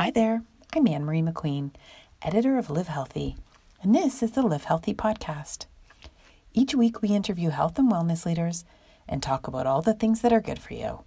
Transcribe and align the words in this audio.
Hi 0.00 0.10
there, 0.10 0.44
I'm 0.74 0.88
Ann 0.88 1.04
Marie 1.04 1.20
McQueen, 1.20 1.72
editor 2.22 2.56
of 2.56 2.68
Livehealthy, 2.68 3.36
and 3.82 3.94
this 3.94 4.22
is 4.22 4.30
the 4.30 4.40
Livehealthy 4.40 4.96
podcast. 4.96 5.66
Each 6.54 6.74
week, 6.74 7.02
we 7.02 7.10
interview 7.10 7.50
health 7.50 7.78
and 7.78 7.92
wellness 7.92 8.24
leaders 8.24 8.64
and 9.06 9.22
talk 9.22 9.46
about 9.46 9.66
all 9.66 9.82
the 9.82 9.92
things 9.92 10.22
that 10.22 10.32
are 10.32 10.40
good 10.40 10.58
for 10.58 10.72
you, 10.72 11.00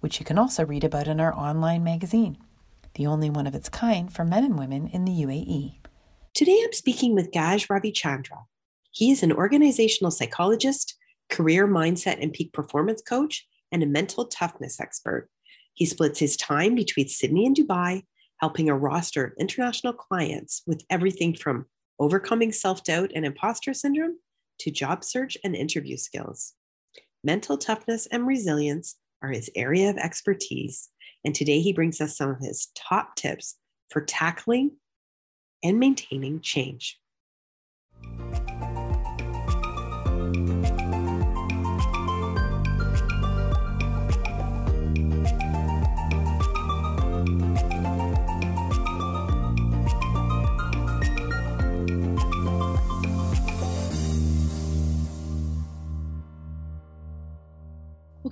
which 0.00 0.20
you 0.20 0.26
can 0.26 0.38
also 0.38 0.62
read 0.62 0.84
about 0.84 1.08
in 1.08 1.20
our 1.20 1.34
online 1.34 1.82
magazine, 1.82 2.36
the 2.96 3.06
only 3.06 3.30
one 3.30 3.46
of 3.46 3.54
its 3.54 3.70
kind 3.70 4.12
for 4.12 4.26
men 4.26 4.44
and 4.44 4.58
women 4.58 4.88
in 4.88 5.06
the 5.06 5.22
UAE. 5.22 5.76
Today, 6.34 6.60
I'm 6.62 6.74
speaking 6.74 7.14
with 7.14 7.32
Gaj 7.32 7.68
Ravichandra. 7.68 8.44
He 8.90 9.10
is 9.10 9.22
an 9.22 9.32
organizational 9.32 10.10
psychologist, 10.10 10.96
career 11.30 11.66
mindset 11.66 12.22
and 12.22 12.30
peak 12.30 12.52
performance 12.52 13.00
coach, 13.00 13.46
and 13.72 13.82
a 13.82 13.86
mental 13.86 14.26
toughness 14.26 14.78
expert. 14.80 15.30
He 15.72 15.86
splits 15.86 16.18
his 16.18 16.36
time 16.36 16.74
between 16.74 17.08
Sydney 17.08 17.46
and 17.46 17.56
Dubai 17.56 18.02
helping 18.38 18.68
a 18.68 18.76
roster 18.76 19.24
of 19.24 19.32
international 19.38 19.92
clients 19.92 20.62
with 20.66 20.84
everything 20.90 21.34
from 21.34 21.66
overcoming 21.98 22.52
self 22.52 22.82
doubt 22.84 23.10
and 23.14 23.24
imposter 23.24 23.72
syndrome 23.74 24.18
to 24.58 24.70
job 24.70 25.04
search 25.04 25.36
and 25.44 25.54
interview 25.54 25.96
skills. 25.96 26.54
Mental 27.22 27.56
toughness 27.56 28.06
and 28.06 28.26
resilience 28.26 28.96
are 29.22 29.30
his 29.30 29.50
area 29.56 29.90
of 29.90 29.96
expertise, 29.96 30.90
and 31.24 31.34
today 31.34 31.60
he 31.60 31.72
brings 31.72 32.00
us 32.00 32.16
some 32.16 32.30
of 32.30 32.40
his 32.40 32.68
top 32.74 33.16
tips 33.16 33.56
for 33.90 34.02
tackling 34.02 34.72
and 35.62 35.78
maintaining 35.78 36.40
change. 36.40 36.98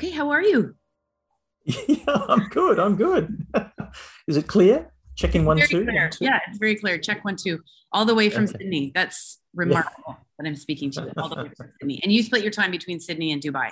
Okay, 0.03 0.11
how 0.11 0.31
are 0.31 0.43
you? 0.43 0.75
Yeah, 1.87 1.97
I'm 2.07 2.49
good. 2.49 2.81
I'm 2.81 2.97
good. 2.97 3.47
Is 4.27 4.37
it 4.37 4.49
clear? 4.49 4.91
Checking 5.15 5.45
one, 5.45 5.59
two, 5.59 5.87
one, 5.87 6.11
two. 6.11 6.25
Yeah, 6.25 6.41
it's 6.49 6.59
very 6.59 6.75
clear. 6.75 6.99
Check 6.99 7.25
one, 7.25 7.37
two. 7.37 7.61
All 7.93 8.05
the 8.05 8.15
way 8.15 8.29
from 8.29 8.45
okay. 8.45 8.55
Sydney. 8.59 8.91
That's 8.97 9.39
remarkable 9.55 10.03
yeah. 10.09 10.15
that 10.41 10.49
I'm 10.49 10.57
speaking 10.57 10.91
to 10.93 11.03
you 11.03 11.13
all 11.17 11.29
the 11.29 11.37
way 11.37 11.51
from 11.57 11.71
Sydney. 11.81 12.01
And 12.03 12.13
you 12.13 12.25
split 12.25 12.43
your 12.43 12.51
time 12.51 12.73
between 12.73 12.99
Sydney 12.99 13.31
and 13.31 13.41
Dubai. 13.41 13.71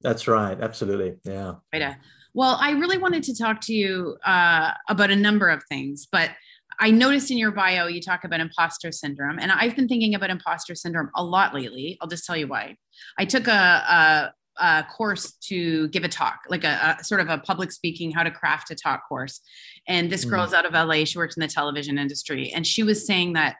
That's 0.00 0.28
right. 0.28 0.56
Absolutely. 0.60 1.16
Yeah. 1.24 1.54
Right. 1.72 1.82
Uh, 1.82 1.94
well, 2.34 2.56
I 2.60 2.70
really 2.72 2.98
wanted 2.98 3.24
to 3.24 3.36
talk 3.36 3.60
to 3.62 3.74
you 3.74 4.16
uh, 4.24 4.70
about 4.88 5.10
a 5.10 5.16
number 5.16 5.48
of 5.48 5.64
things, 5.68 6.06
but 6.12 6.30
I 6.78 6.92
noticed 6.92 7.32
in 7.32 7.38
your 7.38 7.50
bio 7.50 7.88
you 7.88 8.00
talk 8.00 8.22
about 8.22 8.38
imposter 8.38 8.92
syndrome, 8.92 9.40
and 9.40 9.50
I've 9.50 9.74
been 9.74 9.88
thinking 9.88 10.14
about 10.14 10.30
imposter 10.30 10.76
syndrome 10.76 11.10
a 11.16 11.24
lot 11.24 11.52
lately. 11.52 11.98
I'll 12.00 12.06
just 12.06 12.24
tell 12.24 12.36
you 12.36 12.46
why. 12.46 12.76
I 13.18 13.24
took 13.24 13.48
a, 13.48 13.50
a 13.50 14.32
a 14.60 14.84
course 14.84 15.32
to 15.42 15.88
give 15.88 16.04
a 16.04 16.08
talk, 16.08 16.40
like 16.48 16.64
a, 16.64 16.96
a, 16.98 17.04
sort 17.04 17.20
of 17.20 17.28
a 17.28 17.38
public 17.38 17.72
speaking, 17.72 18.10
how 18.10 18.22
to 18.22 18.30
craft 18.30 18.70
a 18.70 18.74
talk 18.74 19.08
course. 19.08 19.40
And 19.86 20.10
this 20.10 20.24
mm. 20.24 20.30
girl's 20.30 20.52
out 20.52 20.66
of 20.66 20.72
LA. 20.72 21.04
She 21.04 21.18
works 21.18 21.36
in 21.36 21.40
the 21.40 21.48
television 21.48 21.98
industry. 21.98 22.52
And 22.54 22.66
she 22.66 22.82
was 22.82 23.06
saying 23.06 23.34
that 23.34 23.56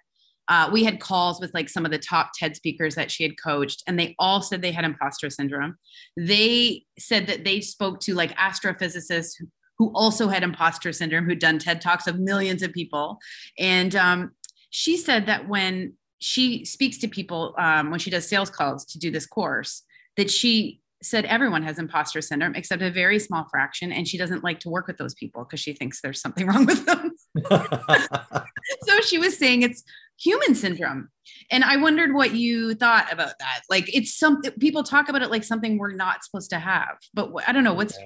uh, 0.48 0.70
we 0.72 0.82
had 0.82 0.98
calls 0.98 1.40
with 1.40 1.52
like 1.52 1.68
some 1.68 1.84
of 1.84 1.90
the 1.90 1.98
top 1.98 2.30
TED 2.34 2.56
speakers 2.56 2.94
that 2.94 3.10
she 3.10 3.22
had 3.22 3.40
coached, 3.40 3.82
and 3.86 3.98
they 3.98 4.14
all 4.18 4.40
said 4.40 4.62
they 4.62 4.72
had 4.72 4.84
imposter 4.84 5.28
syndrome. 5.28 5.76
They 6.16 6.84
said 6.98 7.26
that 7.26 7.44
they 7.44 7.60
spoke 7.60 8.00
to 8.00 8.14
like 8.14 8.34
astrophysicists 8.36 9.34
who 9.76 9.92
also 9.94 10.28
had 10.28 10.42
imposter 10.42 10.92
syndrome, 10.92 11.24
who'd 11.24 11.38
done 11.38 11.58
TED 11.58 11.80
Talks 11.80 12.06
of 12.06 12.18
millions 12.18 12.62
of 12.62 12.72
people. 12.72 13.18
And 13.58 13.94
um, 13.94 14.32
she 14.70 14.96
said 14.96 15.26
that 15.26 15.48
when 15.48 15.94
she 16.18 16.64
speaks 16.64 16.98
to 16.98 17.08
people, 17.08 17.54
um, 17.58 17.90
when 17.90 18.00
she 18.00 18.10
does 18.10 18.28
sales 18.28 18.50
calls 18.50 18.84
to 18.86 18.98
do 18.98 19.10
this 19.10 19.26
course, 19.26 19.82
that 20.16 20.30
she 20.30 20.80
said 21.02 21.24
everyone 21.26 21.62
has 21.62 21.78
imposter 21.78 22.20
syndrome 22.20 22.54
except 22.54 22.82
a 22.82 22.90
very 22.90 23.18
small 23.18 23.46
fraction 23.50 23.92
and 23.92 24.08
she 24.08 24.18
doesn't 24.18 24.42
like 24.42 24.58
to 24.60 24.68
work 24.68 24.86
with 24.86 24.96
those 24.96 25.14
people 25.14 25.44
because 25.44 25.60
she 25.60 25.72
thinks 25.72 26.00
there's 26.00 26.20
something 26.20 26.46
wrong 26.48 26.66
with 26.66 26.84
them. 26.86 27.12
So 28.82 29.00
she 29.00 29.16
was 29.16 29.38
saying 29.38 29.62
it's 29.62 29.82
human 30.20 30.54
syndrome 30.54 31.08
and 31.50 31.64
i 31.64 31.76
wondered 31.76 32.12
what 32.12 32.34
you 32.34 32.74
thought 32.74 33.10
about 33.10 33.32
that. 33.38 33.60
Like 33.70 33.94
it's 33.94 34.14
something 34.14 34.50
people 34.52 34.82
talk 34.82 35.08
about 35.08 35.22
it 35.22 35.30
like 35.30 35.44
something 35.44 35.78
we're 35.78 35.94
not 35.94 36.22
supposed 36.22 36.50
to 36.50 36.58
have 36.58 36.98
but 37.14 37.30
i 37.46 37.52
don't 37.52 37.64
know 37.64 37.72
what's 37.72 37.96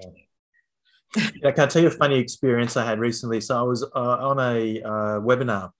yeah, 1.42 1.50
can 1.50 1.64
I 1.64 1.66
tell 1.66 1.82
you 1.82 1.88
a 1.88 1.90
funny 1.90 2.18
experience 2.18 2.76
I 2.76 2.86
had 2.86 2.98
recently? 2.98 3.40
So 3.40 3.58
I 3.58 3.62
was 3.62 3.82
uh, 3.82 3.88
on 3.94 4.38
a 4.38 4.82
uh, 4.82 5.20
webinar, 5.20 5.70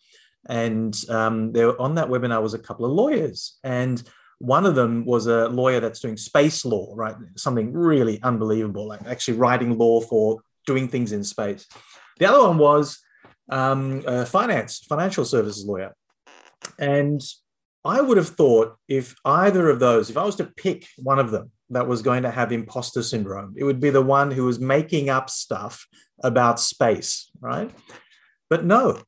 and 0.46 0.94
um, 1.08 1.52
there 1.52 1.80
on 1.80 1.94
that 1.94 2.08
webinar 2.08 2.42
was 2.42 2.54
a 2.54 2.58
couple 2.58 2.84
of 2.84 2.92
lawyers, 2.92 3.58
and 3.64 4.02
one 4.42 4.66
of 4.66 4.74
them 4.74 5.04
was 5.04 5.28
a 5.28 5.48
lawyer 5.48 5.78
that's 5.78 6.00
doing 6.00 6.16
space 6.16 6.64
law, 6.64 6.92
right? 6.96 7.14
Something 7.36 7.72
really 7.72 8.20
unbelievable, 8.24 8.88
like 8.88 9.06
actually 9.06 9.38
writing 9.38 9.78
law 9.78 10.00
for 10.00 10.40
doing 10.66 10.88
things 10.88 11.12
in 11.12 11.22
space. 11.22 11.68
The 12.18 12.26
other 12.26 12.48
one 12.48 12.58
was 12.58 12.98
um, 13.48 14.02
a 14.04 14.26
finance, 14.26 14.80
financial 14.80 15.24
services 15.24 15.64
lawyer. 15.64 15.94
And 16.76 17.20
I 17.84 18.00
would 18.00 18.16
have 18.16 18.30
thought 18.30 18.74
if 18.88 19.14
either 19.24 19.70
of 19.70 19.78
those, 19.78 20.10
if 20.10 20.16
I 20.16 20.24
was 20.24 20.36
to 20.36 20.52
pick 20.56 20.88
one 20.98 21.20
of 21.20 21.30
them 21.30 21.52
that 21.70 21.86
was 21.86 22.02
going 22.02 22.24
to 22.24 22.30
have 22.32 22.50
imposter 22.50 23.04
syndrome, 23.04 23.54
it 23.56 23.62
would 23.62 23.78
be 23.78 23.90
the 23.90 24.02
one 24.02 24.32
who 24.32 24.44
was 24.44 24.58
making 24.58 25.08
up 25.08 25.30
stuff 25.30 25.86
about 26.24 26.58
space, 26.58 27.30
right? 27.40 27.70
But 28.50 28.64
no, 28.64 29.02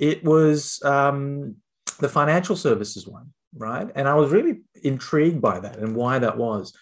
it 0.00 0.24
was 0.24 0.80
um, 0.82 1.56
the 2.00 2.08
financial 2.08 2.56
services 2.56 3.06
one 3.06 3.34
right? 3.54 3.88
And 3.94 4.08
I 4.08 4.14
was 4.14 4.30
really 4.30 4.60
intrigued 4.82 5.40
by 5.40 5.60
that 5.60 5.78
and 5.78 5.94
why 5.94 6.18
that 6.18 6.36
was. 6.36 6.72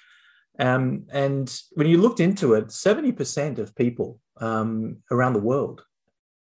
Um, 0.59 1.07
and 1.11 1.53
when 1.73 1.89
you 1.89 1.99
looked 1.99 2.21
into 2.21 2.55
it, 2.55 2.69
70% 2.69 3.59
of 3.59 3.75
people 3.75 4.21
um, 4.41 4.99
around 5.11 5.33
the 5.33 5.41
world 5.41 5.85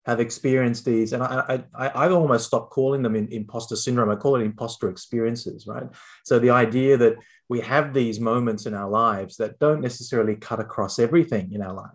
have 0.05 0.19
experienced 0.19 0.85
these. 0.85 1.13
And 1.13 1.23
I, 1.23 1.63
I, 1.73 1.87
I 1.87 2.09
almost 2.09 2.47
stopped 2.47 2.71
calling 2.71 3.01
them 3.01 3.15
in, 3.15 3.27
imposter 3.29 3.75
syndrome. 3.75 4.09
I 4.09 4.15
call 4.15 4.35
it 4.35 4.43
imposter 4.43 4.89
experiences, 4.89 5.65
right? 5.65 5.87
So 6.25 6.39
the 6.39 6.49
idea 6.49 6.97
that 6.97 7.15
we 7.47 7.61
have 7.61 7.93
these 7.93 8.19
moments 8.19 8.65
in 8.65 8.73
our 8.73 8.89
lives 8.89 9.37
that 9.37 9.59
don't 9.59 9.81
necessarily 9.81 10.35
cut 10.35 10.59
across 10.59 10.99
everything 10.99 11.53
in 11.53 11.61
our 11.61 11.73
life, 11.73 11.91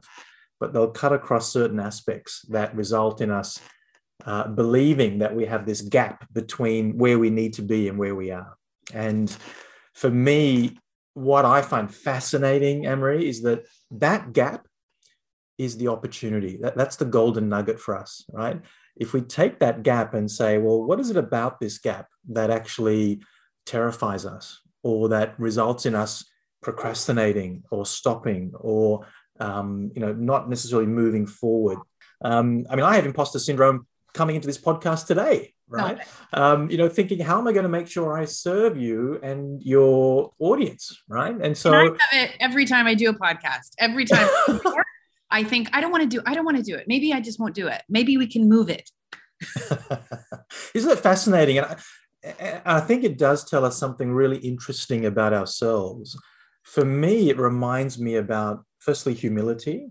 but 0.59 0.73
they'll 0.73 0.91
cut 0.91 1.13
across 1.13 1.53
certain 1.53 1.79
aspects 1.79 2.43
that 2.49 2.75
result 2.75 3.21
in 3.21 3.31
us 3.31 3.61
uh, 4.25 4.49
believing 4.49 5.19
that 5.19 5.35
we 5.35 5.47
have 5.47 5.67
this 5.67 5.81
gap 5.81 6.27
between 6.33 6.99
where 6.99 7.19
we 7.19 7.31
need 7.31 7.55
to 7.55 7.63
be 7.63 7.89
and 7.89 7.99
where 7.99 8.15
we 8.15 8.31
are. 8.31 8.57
And 8.93 9.35
for 9.95 10.11
me, 10.11 10.79
what 11.15 11.45
I 11.45 11.63
find 11.63 11.93
fascinating, 11.93 12.87
Ann 12.87 13.01
Marie, 13.01 13.29
is 13.29 13.43
that 13.43 13.65
that 13.91 14.33
gap 14.33 14.67
is 15.57 15.77
the 15.77 15.89
opportunity. 15.89 16.59
That, 16.61 16.77
that's 16.77 16.97
the 16.97 17.05
golden 17.05 17.49
nugget 17.49 17.81
for 17.81 17.97
us, 17.97 18.25
right? 18.33 18.61
If 18.97 19.13
we 19.13 19.21
take 19.21 19.61
that 19.61 19.83
gap 19.83 20.15
and 20.15 20.31
say, 20.31 20.59
well, 20.59 20.83
what 20.83 21.01
is 21.01 21.11
it 21.11 21.17
about 21.17 21.61
this 21.61 21.79
gap 21.79 22.09
that 22.31 22.51
actually 22.51 23.21
terrifies 23.67 24.25
us 24.25 24.61
or 24.83 25.11
that 25.11 25.39
results 25.39 25.87
in 25.87 25.95
us 25.95 26.25
procrastinating 26.63 27.63
or 27.71 27.87
stopping 27.87 28.53
or 28.55 29.07
um, 29.41 29.91
you 29.95 30.01
know 30.01 30.13
not 30.13 30.49
necessarily 30.49 30.87
moving 30.87 31.27
forward 31.27 31.79
um, 32.25 32.67
i 32.71 32.75
mean 32.75 32.85
i 32.85 32.97
have 32.97 33.07
imposter 33.07 33.39
syndrome 33.39 33.87
coming 34.19 34.35
into 34.35 34.49
this 34.49 34.59
podcast 34.59 35.07
today, 35.07 35.55
right? 35.69 36.01
Um, 36.33 36.69
you 36.71 36.77
know, 36.77 36.89
thinking 36.89 37.21
how 37.21 37.39
am 37.39 37.47
I 37.47 37.53
going 37.53 37.63
to 37.63 37.69
make 37.69 37.87
sure 37.87 38.19
I 38.19 38.25
serve 38.25 38.77
you 38.77 39.21
and 39.23 39.63
your 39.63 40.33
audience, 40.41 41.01
right? 41.09 41.37
And 41.41 41.57
so 41.57 41.73
and 41.73 41.97
I 42.11 42.17
have 42.17 42.29
it 42.31 42.37
every 42.41 42.65
time 42.65 42.89
I 42.89 42.95
do 42.95 43.09
a 43.09 43.15
podcast. 43.15 43.71
Every 43.79 44.05
time 44.05 44.29
I 45.31 45.45
think 45.45 45.71
I 45.73 45.81
don't 45.81 45.93
want 45.93 46.03
to 46.03 46.09
do, 46.09 46.21
I 46.27 46.35
don't 46.35 46.45
want 46.45 46.57
to 46.57 46.65
do 46.65 46.75
it. 46.75 46.87
Maybe 46.89 47.13
I 47.13 47.21
just 47.21 47.39
won't 47.39 47.55
do 47.55 47.69
it. 47.69 47.81
Maybe 47.89 48.17
we 48.17 48.27
can 48.27 48.49
move 48.49 48.69
it. 48.69 48.91
Isn't 50.75 50.91
it 50.91 50.99
fascinating? 50.99 51.59
And 51.59 51.67
I, 51.67 52.61
I 52.79 52.81
think 52.81 53.05
it 53.05 53.17
does 53.17 53.49
tell 53.49 53.65
us 53.65 53.79
something 53.79 54.11
really 54.11 54.39
interesting 54.39 55.07
about 55.07 55.33
ourselves. 55.33 56.19
For 56.65 56.85
me, 56.85 57.31
it 57.31 57.39
reminds 57.39 58.01
me 58.01 58.17
about 58.17 58.65
firstly 58.81 59.15
humility 59.15 59.91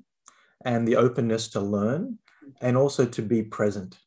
and 0.66 0.86
the 0.86 0.98
openness 0.98 1.48
to 1.50 1.62
learn 1.62 2.20
and 2.60 2.76
also 2.76 3.06
to 3.06 3.22
be 3.22 3.42
present 3.42 3.98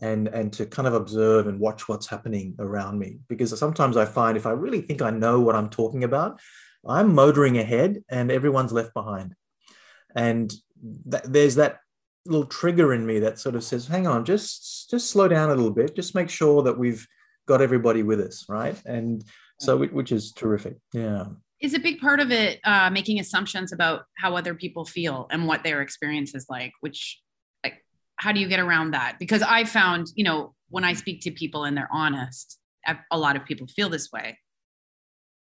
and 0.00 0.28
and 0.28 0.52
to 0.52 0.66
kind 0.66 0.86
of 0.86 0.94
observe 0.94 1.46
and 1.46 1.58
watch 1.58 1.88
what's 1.88 2.06
happening 2.06 2.54
around 2.58 2.98
me. 2.98 3.18
Because 3.28 3.56
sometimes 3.58 3.96
i 3.96 4.04
find 4.04 4.36
if 4.36 4.46
i 4.46 4.50
really 4.50 4.80
think 4.80 5.02
i 5.02 5.10
know 5.10 5.40
what 5.40 5.56
i'm 5.56 5.68
talking 5.68 6.04
about 6.04 6.40
i'm 6.86 7.14
motoring 7.14 7.58
ahead 7.58 8.02
and 8.08 8.30
everyone's 8.30 8.72
left 8.72 8.94
behind. 8.94 9.34
And 10.14 10.52
th- 11.10 11.24
there's 11.24 11.56
that 11.56 11.80
little 12.26 12.46
trigger 12.46 12.92
in 12.92 13.06
me 13.06 13.20
that 13.20 13.38
sort 13.38 13.54
of 13.54 13.64
says 13.64 13.86
hang 13.86 14.06
on 14.06 14.24
just 14.24 14.90
just 14.90 15.10
slow 15.10 15.28
down 15.28 15.50
a 15.50 15.54
little 15.54 15.72
bit. 15.72 15.96
Just 15.96 16.14
make 16.14 16.30
sure 16.30 16.62
that 16.62 16.78
we've 16.78 17.06
got 17.46 17.62
everybody 17.62 18.02
with 18.02 18.20
us 18.20 18.44
right? 18.48 18.80
And 18.84 19.24
so 19.60 19.78
which 19.78 20.12
is 20.12 20.32
terrific. 20.32 20.76
Yeah. 20.92 21.26
Is 21.60 21.74
a 21.74 21.80
big 21.80 21.98
part 21.98 22.20
of 22.20 22.30
it 22.30 22.60
uh, 22.62 22.88
making 22.90 23.18
assumptions 23.18 23.72
about 23.72 24.02
how 24.16 24.36
other 24.36 24.54
people 24.54 24.84
feel 24.84 25.26
and 25.32 25.48
what 25.48 25.64
their 25.64 25.82
experience 25.82 26.34
is 26.34 26.46
like 26.48 26.72
which 26.80 27.20
how 28.18 28.32
do 28.32 28.40
you 28.40 28.48
get 28.48 28.60
around 28.60 28.90
that? 28.90 29.16
Because 29.18 29.42
I 29.42 29.64
found, 29.64 30.08
you 30.14 30.24
know, 30.24 30.54
when 30.68 30.84
I 30.84 30.92
speak 30.92 31.22
to 31.22 31.30
people 31.30 31.64
and 31.64 31.76
they're 31.76 31.88
honest, 31.90 32.58
a 33.10 33.18
lot 33.18 33.36
of 33.36 33.44
people 33.44 33.66
feel 33.66 33.88
this 33.88 34.10
way. 34.12 34.38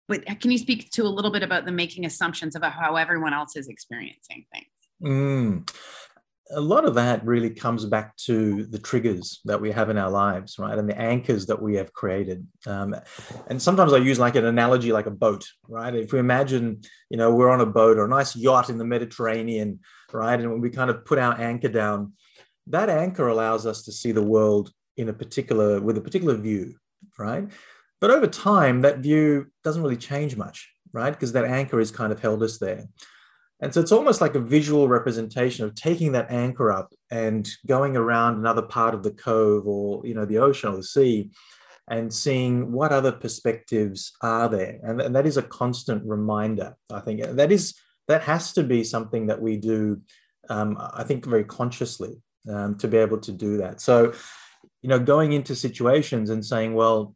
But 0.09 0.25
can 0.41 0.51
you 0.51 0.59
speak 0.59 0.91
to 0.93 1.03
a 1.03 1.09
little 1.09 1.33
bit 1.33 1.43
about 1.43 1.65
the 1.65 1.73
making 1.73 2.05
assumptions 2.05 2.55
about 2.55 2.73
how 2.73 2.97
everyone 2.97 3.35
else 3.35 3.57
is 3.57 3.69
experiencing 3.69 4.47
things? 4.53 4.67
Mm. 5.03 5.71
A 6.53 6.61
lot 6.61 6.85
of 6.85 6.95
that 6.95 7.25
really 7.27 7.51
comes 7.51 7.85
back 7.85 8.17
to 8.19 8.67
the 8.67 8.79
triggers 8.79 9.41
that 9.47 9.61
we 9.61 9.73
have 9.73 9.91
in 9.91 9.99
our 9.99 10.11
lives, 10.11 10.61
right? 10.61 10.79
And 10.79 10.89
the 10.89 10.97
anchors 10.97 11.47
that 11.47 11.61
we 11.61 11.75
have 11.75 11.93
created. 11.93 12.47
Um, 12.67 12.95
and 13.49 13.61
sometimes 13.61 13.93
I 13.93 13.97
use 13.97 14.21
like 14.21 14.37
an 14.37 14.45
analogy 14.45 14.93
like 14.93 15.07
a 15.07 15.11
boat, 15.11 15.45
right? 15.67 15.93
If 15.93 16.13
we 16.13 16.21
imagine, 16.21 16.83
you 17.11 17.17
know, 17.17 17.35
we're 17.35 17.51
on 17.51 17.61
a 17.61 17.67
boat 17.67 17.99
or 17.99 18.05
a 18.05 18.09
nice 18.09 18.37
yacht 18.37 18.71
in 18.71 18.79
the 18.79 18.85
Mediterranean, 18.85 19.81
right? 20.13 20.39
And 20.39 20.63
we 20.63 20.71
kind 20.71 20.89
of 20.89 21.05
put 21.05 21.19
our 21.19 21.37
anchor 21.41 21.69
down, 21.69 22.13
that 22.67 22.89
anchor 22.89 23.29
allows 23.29 23.67
us 23.67 23.83
to 23.83 23.93
see 23.93 24.13
the 24.13 24.23
world 24.23 24.73
in 24.97 25.09
a 25.09 25.13
particular 25.13 25.81
with 25.81 25.97
a 25.99 26.01
particular 26.01 26.37
view 26.37 26.75
right? 27.19 27.49
But 28.01 28.11
over 28.11 28.27
time 28.27 28.83
that 28.83 28.99
view 28.99 29.47
doesn't 29.65 29.83
really 29.83 29.97
change 29.97 30.37
much 30.37 30.69
right? 30.97 31.11
Because 31.11 31.33
that 31.33 31.45
anchor 31.45 31.79
is 31.79 31.91
kind 31.91 32.11
of 32.11 32.21
held 32.21 32.43
us 32.43 32.59
there. 32.59 32.87
And 33.61 33.73
so 33.73 33.81
it's 33.81 33.93
almost 33.93 34.21
like 34.21 34.35
a 34.35 34.41
visual 34.41 34.89
representation 34.89 35.65
of 35.65 35.75
taking 35.75 36.13
that 36.13 36.31
anchor 36.31 36.73
up 36.73 36.93
and 37.11 37.49
going 37.67 37.97
around 37.97 38.39
another 38.39 38.63
part 38.63 38.95
of 38.95 39.03
the 39.03 39.13
cove 39.13 39.67
or 39.67 40.05
you 40.07 40.15
know 40.15 40.25
the 40.25 40.39
ocean 40.39 40.73
or 40.73 40.77
the 40.77 40.83
sea 40.83 41.31
and 41.89 42.13
seeing 42.13 42.73
what 42.73 42.93
other 42.93 43.13
perspectives 43.13 44.13
are 44.21 44.49
there. 44.49 44.81
And, 44.83 45.01
and 45.01 45.15
that 45.15 45.27
is 45.27 45.37
a 45.37 45.43
constant 45.43 46.03
reminder 46.05 46.77
i 46.91 47.01
think. 47.01 47.23
That 47.23 47.53
is 47.53 47.75
that 48.09 48.23
has 48.23 48.53
to 48.55 48.63
be 48.63 48.85
something 48.85 49.27
that 49.29 49.41
we 49.41 49.57
do 49.57 50.01
um, 50.49 50.77
i 50.79 51.03
think 51.03 51.25
very 51.25 51.45
consciously 51.45 52.23
um, 52.51 52.77
to 52.79 52.89
be 52.89 52.97
able 52.97 53.19
to 53.19 53.33
do 53.33 53.57
that. 53.59 53.81
So, 53.81 54.13
you 54.83 54.89
know, 54.89 54.99
going 54.99 55.33
into 55.33 55.55
situations 55.55 56.31
and 56.31 56.45
saying, 56.45 56.75
well, 56.75 57.15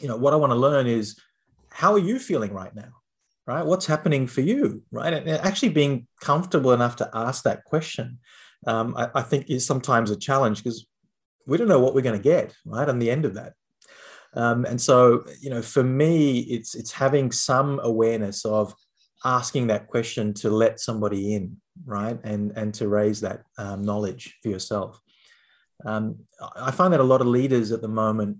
you 0.00 0.08
know, 0.08 0.16
what 0.16 0.32
I 0.32 0.36
want 0.36 0.52
to 0.52 0.56
learn 0.56 0.86
is 0.86 1.18
how 1.70 1.92
are 1.92 1.98
you 1.98 2.18
feeling 2.18 2.52
right 2.52 2.74
now? 2.74 2.92
Right? 3.46 3.64
What's 3.64 3.86
happening 3.86 4.26
for 4.26 4.40
you? 4.40 4.82
Right? 4.90 5.12
And 5.12 5.28
actually 5.28 5.68
being 5.68 6.06
comfortable 6.20 6.72
enough 6.72 6.96
to 6.96 7.10
ask 7.14 7.44
that 7.44 7.64
question, 7.64 8.18
um, 8.66 8.94
I, 8.96 9.08
I 9.14 9.22
think 9.22 9.48
is 9.48 9.66
sometimes 9.66 10.10
a 10.10 10.16
challenge 10.16 10.62
because 10.62 10.86
we 11.46 11.56
don't 11.56 11.68
know 11.68 11.80
what 11.80 11.94
we're 11.94 12.00
going 12.02 12.18
to 12.18 12.22
get 12.22 12.54
right 12.64 12.88
on 12.88 12.98
the 12.98 13.10
end 13.10 13.24
of 13.24 13.34
that. 13.34 13.52
Um, 14.34 14.64
and 14.64 14.80
so, 14.80 15.24
you 15.40 15.48
know, 15.48 15.62
for 15.62 15.82
me, 15.82 16.40
it's 16.40 16.74
it's 16.74 16.92
having 16.92 17.32
some 17.32 17.80
awareness 17.82 18.44
of 18.44 18.74
asking 19.26 19.66
that 19.66 19.88
question 19.88 20.32
to 20.34 20.50
let 20.50 20.80
somebody 20.80 21.34
in 21.34 21.60
right? 21.84 22.18
And 22.24 22.52
and 22.56 22.72
to 22.74 22.88
raise 22.88 23.20
that 23.20 23.42
um, 23.58 23.82
knowledge 23.82 24.36
for 24.42 24.48
yourself. 24.48 25.00
Um, 25.84 26.16
I 26.56 26.70
find 26.70 26.92
that 26.92 27.00
a 27.00 27.04
lot 27.04 27.20
of 27.20 27.26
leaders 27.26 27.72
at 27.72 27.82
the 27.82 27.88
moment, 27.88 28.38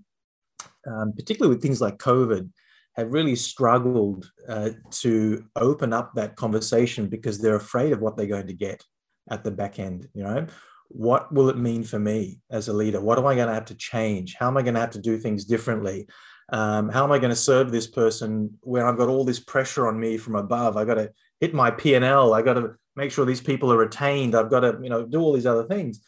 um, 0.87 1.13
particularly 1.13 1.53
with 1.53 1.61
things 1.61 1.81
like 1.81 1.97
COVID, 1.97 2.49
have 2.95 3.13
really 3.13 3.35
struggled 3.35 4.31
uh, 4.49 4.71
to 4.91 5.45
open 5.55 5.93
up 5.93 6.13
that 6.15 6.35
conversation 6.35 7.07
because 7.07 7.37
they're 7.37 7.55
afraid 7.55 7.93
of 7.93 8.01
what 8.01 8.17
they're 8.17 8.25
going 8.25 8.47
to 8.47 8.53
get 8.53 8.83
at 9.29 9.43
the 9.43 9.51
back 9.51 9.77
end. 9.77 10.07
You 10.15 10.23
know, 10.23 10.47
what 10.87 11.31
will 11.31 11.49
it 11.49 11.57
mean 11.57 11.83
for 11.83 11.99
me 11.99 12.39
as 12.49 12.69
a 12.69 12.73
leader? 12.73 12.99
What 12.99 13.19
am 13.19 13.27
I 13.27 13.35
going 13.35 13.49
to 13.49 13.53
have 13.53 13.65
to 13.65 13.75
change? 13.75 14.35
How 14.39 14.47
am 14.47 14.57
I 14.57 14.63
going 14.63 14.73
to 14.73 14.79
have 14.79 14.91
to 14.91 15.01
do 15.01 15.17
things 15.17 15.45
differently? 15.45 16.07
Um, 16.49 16.89
how 16.89 17.03
am 17.03 17.11
I 17.11 17.19
going 17.19 17.31
to 17.31 17.35
serve 17.35 17.71
this 17.71 17.87
person 17.87 18.57
when 18.61 18.85
I've 18.85 18.97
got 18.97 19.09
all 19.09 19.25
this 19.25 19.39
pressure 19.39 19.87
on 19.87 19.99
me 19.99 20.17
from 20.17 20.35
above? 20.35 20.77
I've 20.77 20.87
got 20.87 20.95
to 20.95 21.11
hit 21.39 21.53
my 21.53 21.71
P 21.71 21.93
and 21.95 22.05
L. 22.05 22.33
I 22.33 22.41
got 22.41 22.53
to 22.53 22.75
make 22.95 23.11
sure 23.11 23.25
these 23.25 23.41
people 23.41 23.71
are 23.71 23.77
retained. 23.77 24.35
I've 24.35 24.49
got 24.49 24.61
to, 24.61 24.79
you 24.81 24.89
know, 24.89 25.05
do 25.05 25.19
all 25.19 25.33
these 25.33 25.45
other 25.45 25.65
things. 25.65 26.01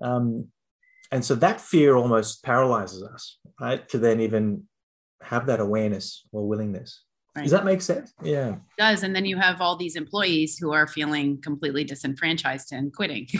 Um, 0.00 0.48
and 1.12 1.24
so 1.24 1.34
that 1.36 1.60
fear 1.60 1.94
almost 1.94 2.42
paralyzes 2.42 3.02
us, 3.02 3.38
right? 3.60 3.86
To 3.90 3.98
then 3.98 4.20
even 4.20 4.64
have 5.22 5.46
that 5.46 5.60
awareness 5.60 6.24
or 6.32 6.46
willingness. 6.48 7.02
Right. 7.34 7.42
Does 7.42 7.52
that 7.52 7.66
make 7.66 7.82
sense? 7.82 8.12
Yeah. 8.22 8.54
It 8.54 8.58
does. 8.78 9.02
And 9.02 9.14
then 9.14 9.26
you 9.26 9.36
have 9.36 9.60
all 9.60 9.76
these 9.76 9.94
employees 9.94 10.56
who 10.58 10.72
are 10.72 10.86
feeling 10.86 11.40
completely 11.42 11.84
disenfranchised 11.84 12.72
and 12.72 12.92
quitting. 12.94 13.28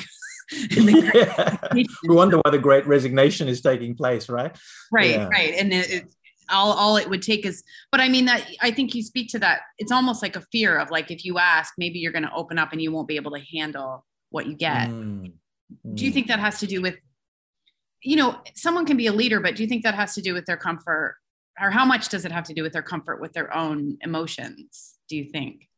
yeah. 0.70 1.56
we 1.74 1.86
wonder 2.04 2.38
why 2.38 2.50
the 2.50 2.58
great 2.58 2.86
resignation 2.86 3.48
is 3.48 3.60
taking 3.60 3.96
place, 3.96 4.28
right? 4.28 4.56
Right, 4.92 5.10
yeah. 5.10 5.28
right. 5.28 5.54
And 5.54 5.72
it, 5.72 5.90
it, 5.90 6.14
all 6.50 6.72
all 6.72 6.96
it 6.96 7.08
would 7.08 7.22
take 7.22 7.44
is 7.44 7.62
but 7.90 8.00
i 8.00 8.08
mean 8.08 8.24
that 8.24 8.46
i 8.60 8.70
think 8.70 8.94
you 8.94 9.02
speak 9.02 9.28
to 9.28 9.38
that 9.38 9.60
it's 9.78 9.92
almost 9.92 10.22
like 10.22 10.36
a 10.36 10.40
fear 10.52 10.78
of 10.78 10.90
like 10.90 11.10
if 11.10 11.24
you 11.24 11.38
ask 11.38 11.74
maybe 11.78 11.98
you're 11.98 12.12
going 12.12 12.24
to 12.24 12.34
open 12.34 12.58
up 12.58 12.72
and 12.72 12.80
you 12.80 12.92
won't 12.92 13.08
be 13.08 13.16
able 13.16 13.30
to 13.30 13.42
handle 13.52 14.04
what 14.30 14.46
you 14.46 14.54
get 14.54 14.88
mm. 14.88 15.32
do 15.94 16.04
you 16.04 16.10
mm. 16.10 16.14
think 16.14 16.26
that 16.28 16.38
has 16.38 16.58
to 16.60 16.66
do 16.66 16.80
with 16.80 16.96
you 18.02 18.16
know 18.16 18.38
someone 18.54 18.86
can 18.86 18.96
be 18.96 19.06
a 19.06 19.12
leader 19.12 19.40
but 19.40 19.56
do 19.56 19.62
you 19.62 19.68
think 19.68 19.82
that 19.82 19.94
has 19.94 20.14
to 20.14 20.22
do 20.22 20.34
with 20.34 20.44
their 20.46 20.56
comfort 20.56 21.16
or 21.60 21.70
how 21.70 21.84
much 21.84 22.08
does 22.08 22.24
it 22.24 22.32
have 22.32 22.44
to 22.44 22.54
do 22.54 22.62
with 22.62 22.72
their 22.72 22.82
comfort 22.82 23.20
with 23.20 23.32
their 23.32 23.54
own 23.56 23.96
emotions 24.02 24.94
do 25.08 25.16
you 25.16 25.24
think 25.24 25.68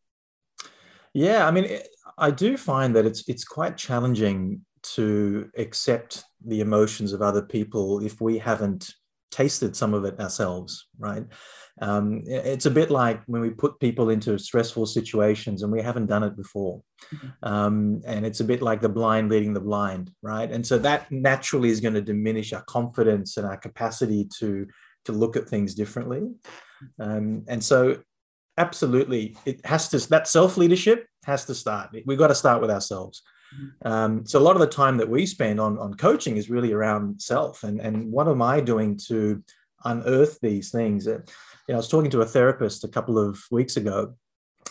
yeah 1.14 1.47
i 1.47 1.50
mean 1.50 1.79
i 2.19 2.31
do 2.31 2.56
find 2.56 2.94
that 2.94 3.06
it's 3.06 3.29
it's 3.29 3.44
quite 3.44 3.76
challenging 3.76 4.61
to 4.82 5.50
accept 5.56 6.25
the 6.44 6.61
emotions 6.61 7.12
of 7.12 7.23
other 7.23 7.43
people 7.43 8.00
if 8.00 8.21
we 8.21 8.38
haven't 8.38 8.94
tasted 9.31 9.77
some 9.77 9.95
of 9.95 10.05
it 10.05 10.19
ourselves, 10.21 10.87
right? 10.99 11.25
Um, 11.81 12.23
it's 12.27 12.67
a 12.67 12.71
bit 12.71 12.91
like 12.91 13.23
when 13.27 13.41
we 13.41 13.51
put 13.51 13.79
people 13.79 14.11
into 14.11 14.39
stressful 14.39 14.87
situations 14.87 15.63
and 15.63 15.73
we 15.73 15.81
haven't 15.81 16.07
done 16.07 16.25
it 16.25 16.37
before. 16.37 16.83
Mm-hmm. 17.15 17.29
Um, 17.43 18.03
and 18.05 18.27
it's 18.27 18.41
a 18.41 18.45
bit 18.45 18.63
like 18.63 18.81
the 18.81 18.89
blind 18.89 19.31
leading 19.31 19.53
the 19.53 19.61
blind, 19.61 20.11
right? 20.23 20.51
And 20.51 20.67
so 20.67 20.79
that 20.79 21.11
naturally 21.13 21.69
is 21.69 21.81
going 21.81 21.95
to 21.95 22.03
diminish 22.03 22.53
our 22.53 22.65
confidence 22.65 23.37
and 23.37 23.47
our 23.47 23.57
capacity 23.57 24.29
to, 24.39 24.67
to 25.05 25.13
look 25.13 25.37
at 25.37 25.49
things 25.49 25.75
differently. 25.75 26.23
Um, 27.01 27.45
and 27.49 27.63
so, 27.63 28.03
absolutely, 28.57 29.37
it 29.45 29.65
has 29.65 29.89
to, 29.91 29.99
that 30.09 30.27
self 30.29 30.57
leadership 30.57 31.07
has 31.25 31.45
to 31.47 31.55
start. 31.55 31.91
We've 32.07 32.19
got 32.19 32.29
to 32.29 32.35
start 32.35 32.61
with 32.61 32.71
ourselves. 32.71 33.23
Um, 33.85 34.27
so 34.27 34.39
a 34.39 34.43
lot 34.43 34.56
of 34.56 34.61
the 34.61 34.67
time 34.67 34.97
that 34.99 35.09
we 35.09 35.27
spend 35.27 35.61
on, 35.61 35.79
on 35.79 35.95
coaching 35.95 36.37
is 36.37 36.50
really 36.50 36.73
around 36.73 37.21
self 37.21 37.65
and, 37.65 37.81
and 37.81 38.12
what 38.12 38.29
am 38.29 38.43
I 38.43 38.61
doing 38.61 38.97
to 39.09 39.43
unearth 39.85 40.39
these 40.41 40.71
things? 40.71 41.06
Uh, 41.06 41.21
you 41.67 41.73
know, 41.73 41.75
I 41.75 41.76
was 41.76 41.88
talking 41.88 42.11
to 42.11 42.21
a 42.21 42.26
therapist 42.26 42.85
a 42.85 42.88
couple 42.88 43.19
of 43.19 43.40
weeks 43.50 43.76
ago 43.76 44.14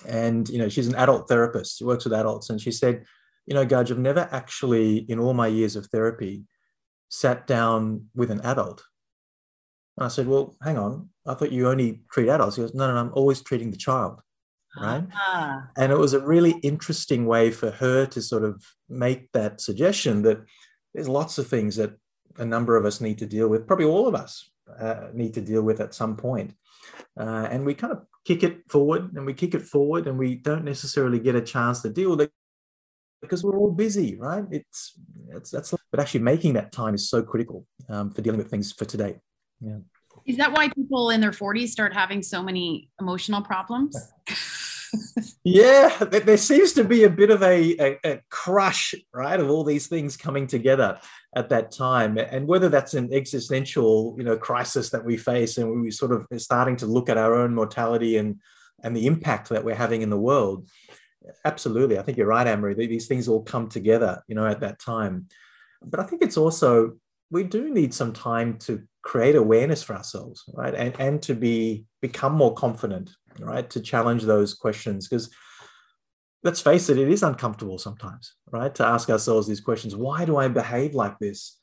and, 0.07 0.47
you 0.49 0.59
know, 0.59 0.69
she's 0.69 0.87
an 0.87 0.95
adult 0.95 1.27
therapist, 1.27 1.77
she 1.77 1.83
works 1.83 2.03
with 2.03 2.13
adults. 2.13 2.49
And 2.49 2.61
she 2.61 2.71
said, 2.71 3.05
you 3.45 3.53
know, 3.53 3.65
Gaj, 3.65 3.91
I've 3.91 3.97
never 3.97 4.27
actually 4.31 4.97
in 4.97 5.19
all 5.19 5.33
my 5.33 5.47
years 5.47 5.75
of 5.75 5.87
therapy 5.87 6.43
sat 7.09 7.47
down 7.47 8.09
with 8.13 8.29
an 8.29 8.41
adult. 8.41 8.83
And 9.97 10.05
I 10.05 10.09
said, 10.09 10.27
well, 10.27 10.55
hang 10.61 10.77
on. 10.77 11.09
I 11.25 11.33
thought 11.33 11.51
you 11.51 11.69
only 11.69 12.01
treat 12.11 12.29
adults. 12.29 12.57
He 12.57 12.61
goes, 12.61 12.75
no, 12.75 12.87
no, 12.87 12.93
no 12.93 12.99
I'm 12.99 13.13
always 13.13 13.41
treating 13.41 13.71
the 13.71 13.77
child 13.77 14.21
right? 14.81 15.03
Ah. 15.13 15.69
And 15.77 15.91
it 15.91 15.97
was 15.97 16.13
a 16.13 16.25
really 16.25 16.51
interesting 16.63 17.25
way 17.25 17.51
for 17.51 17.71
her 17.71 18.05
to 18.07 18.21
sort 18.21 18.43
of 18.43 18.63
make 18.89 19.31
that 19.31 19.61
suggestion 19.61 20.21
that 20.23 20.39
there's 20.93 21.09
lots 21.09 21.37
of 21.37 21.47
things 21.47 21.75
that 21.75 21.91
a 22.37 22.45
number 22.45 22.75
of 22.75 22.85
us 22.85 23.01
need 23.01 23.17
to 23.19 23.25
deal 23.25 23.47
with, 23.47 23.67
probably 23.67 23.85
all 23.85 24.07
of 24.07 24.15
us 24.15 24.49
uh, 24.79 25.07
need 25.13 25.33
to 25.33 25.41
deal 25.41 25.61
with 25.61 25.79
at 25.79 25.93
some 25.93 26.15
point. 26.15 26.53
Uh, 27.19 27.47
and 27.49 27.65
we 27.65 27.73
kind 27.73 27.93
of 27.93 28.05
kick 28.25 28.43
it 28.43 28.69
forward 28.69 29.13
and 29.15 29.25
we 29.25 29.33
kick 29.33 29.55
it 29.55 29.63
forward 29.63 30.07
and 30.07 30.17
we 30.17 30.35
don't 30.35 30.63
necessarily 30.63 31.19
get 31.19 31.35
a 31.35 31.41
chance 31.41 31.81
to 31.81 31.89
deal 31.89 32.11
with 32.11 32.21
it 32.21 32.31
because 33.21 33.43
we're 33.43 33.57
all 33.57 33.71
busy, 33.71 34.15
right? 34.15 34.45
It's, 34.51 34.93
it's 35.29 35.51
that's 35.51 35.73
but 35.91 35.99
actually 35.99 36.21
making 36.21 36.53
that 36.53 36.71
time 36.71 36.93
is 36.93 37.09
so 37.09 37.23
critical 37.23 37.65
um, 37.89 38.11
for 38.11 38.21
dealing 38.21 38.37
with 38.37 38.49
things 38.49 38.71
for 38.71 38.85
today. 38.85 39.17
Yeah. 39.59 39.79
Is 40.25 40.37
that 40.37 40.51
why 40.51 40.69
people 40.69 41.09
in 41.09 41.21
their 41.21 41.31
40s 41.31 41.69
start 41.69 41.93
having 41.93 42.21
so 42.21 42.43
many 42.43 42.89
emotional 42.99 43.41
problems? 43.41 43.95
yeah, 45.43 45.97
there 45.99 46.37
seems 46.37 46.73
to 46.73 46.83
be 46.83 47.03
a 47.03 47.09
bit 47.09 47.29
of 47.29 47.41
a, 47.43 47.75
a, 47.79 47.99
a, 48.03 48.21
crush, 48.29 48.93
right, 49.13 49.39
of 49.39 49.49
all 49.49 49.63
these 49.63 49.87
things 49.87 50.17
coming 50.17 50.47
together 50.47 50.99
at 51.35 51.49
that 51.49 51.71
time, 51.71 52.17
and 52.17 52.47
whether 52.47 52.69
that's 52.69 52.93
an 52.93 53.13
existential, 53.13 54.15
you 54.17 54.23
know, 54.23 54.37
crisis 54.37 54.89
that 54.89 55.05
we 55.05 55.17
face, 55.17 55.57
and 55.57 55.81
we 55.81 55.91
sort 55.91 56.11
of 56.11 56.25
starting 56.41 56.75
to 56.77 56.85
look 56.85 57.09
at 57.09 57.17
our 57.17 57.35
own 57.35 57.53
mortality 57.53 58.17
and 58.17 58.41
and 58.83 58.95
the 58.95 59.07
impact 59.07 59.49
that 59.49 59.63
we're 59.63 59.75
having 59.75 60.01
in 60.01 60.09
the 60.09 60.19
world. 60.19 60.69
Absolutely, 61.43 61.97
I 61.97 62.03
think 62.03 62.17
you're 62.17 62.27
right, 62.27 62.47
Ann 62.47 62.61
Marie. 62.61 62.87
These 62.87 63.07
things 63.07 63.27
all 63.27 63.43
come 63.43 63.67
together, 63.67 64.21
you 64.27 64.35
know, 64.35 64.45
at 64.45 64.61
that 64.61 64.79
time. 64.79 65.27
But 65.81 65.99
I 65.99 66.03
think 66.03 66.21
it's 66.21 66.37
also 66.37 66.97
we 67.29 67.43
do 67.43 67.69
need 67.69 67.93
some 67.93 68.13
time 68.13 68.57
to 68.59 68.83
create 69.01 69.35
awareness 69.35 69.83
for 69.83 69.95
ourselves, 69.95 70.43
right, 70.53 70.73
and 70.73 70.99
and 70.99 71.21
to 71.23 71.33
be 71.33 71.85
become 72.01 72.33
more 72.33 72.53
confident 72.53 73.11
right? 73.39 73.69
To 73.69 73.79
challenge 73.79 74.23
those 74.23 74.53
questions 74.53 75.07
because 75.07 75.29
let's 76.43 76.61
face 76.61 76.89
it, 76.89 76.97
it 76.97 77.09
is 77.09 77.23
uncomfortable 77.23 77.77
sometimes, 77.77 78.35
right? 78.51 78.73
To 78.75 78.85
ask 78.85 79.09
ourselves 79.09 79.47
these 79.47 79.61
questions 79.61 79.95
why 79.95 80.25
do 80.25 80.37
I 80.37 80.47
behave 80.47 80.95
like 80.95 81.19
this 81.19 81.59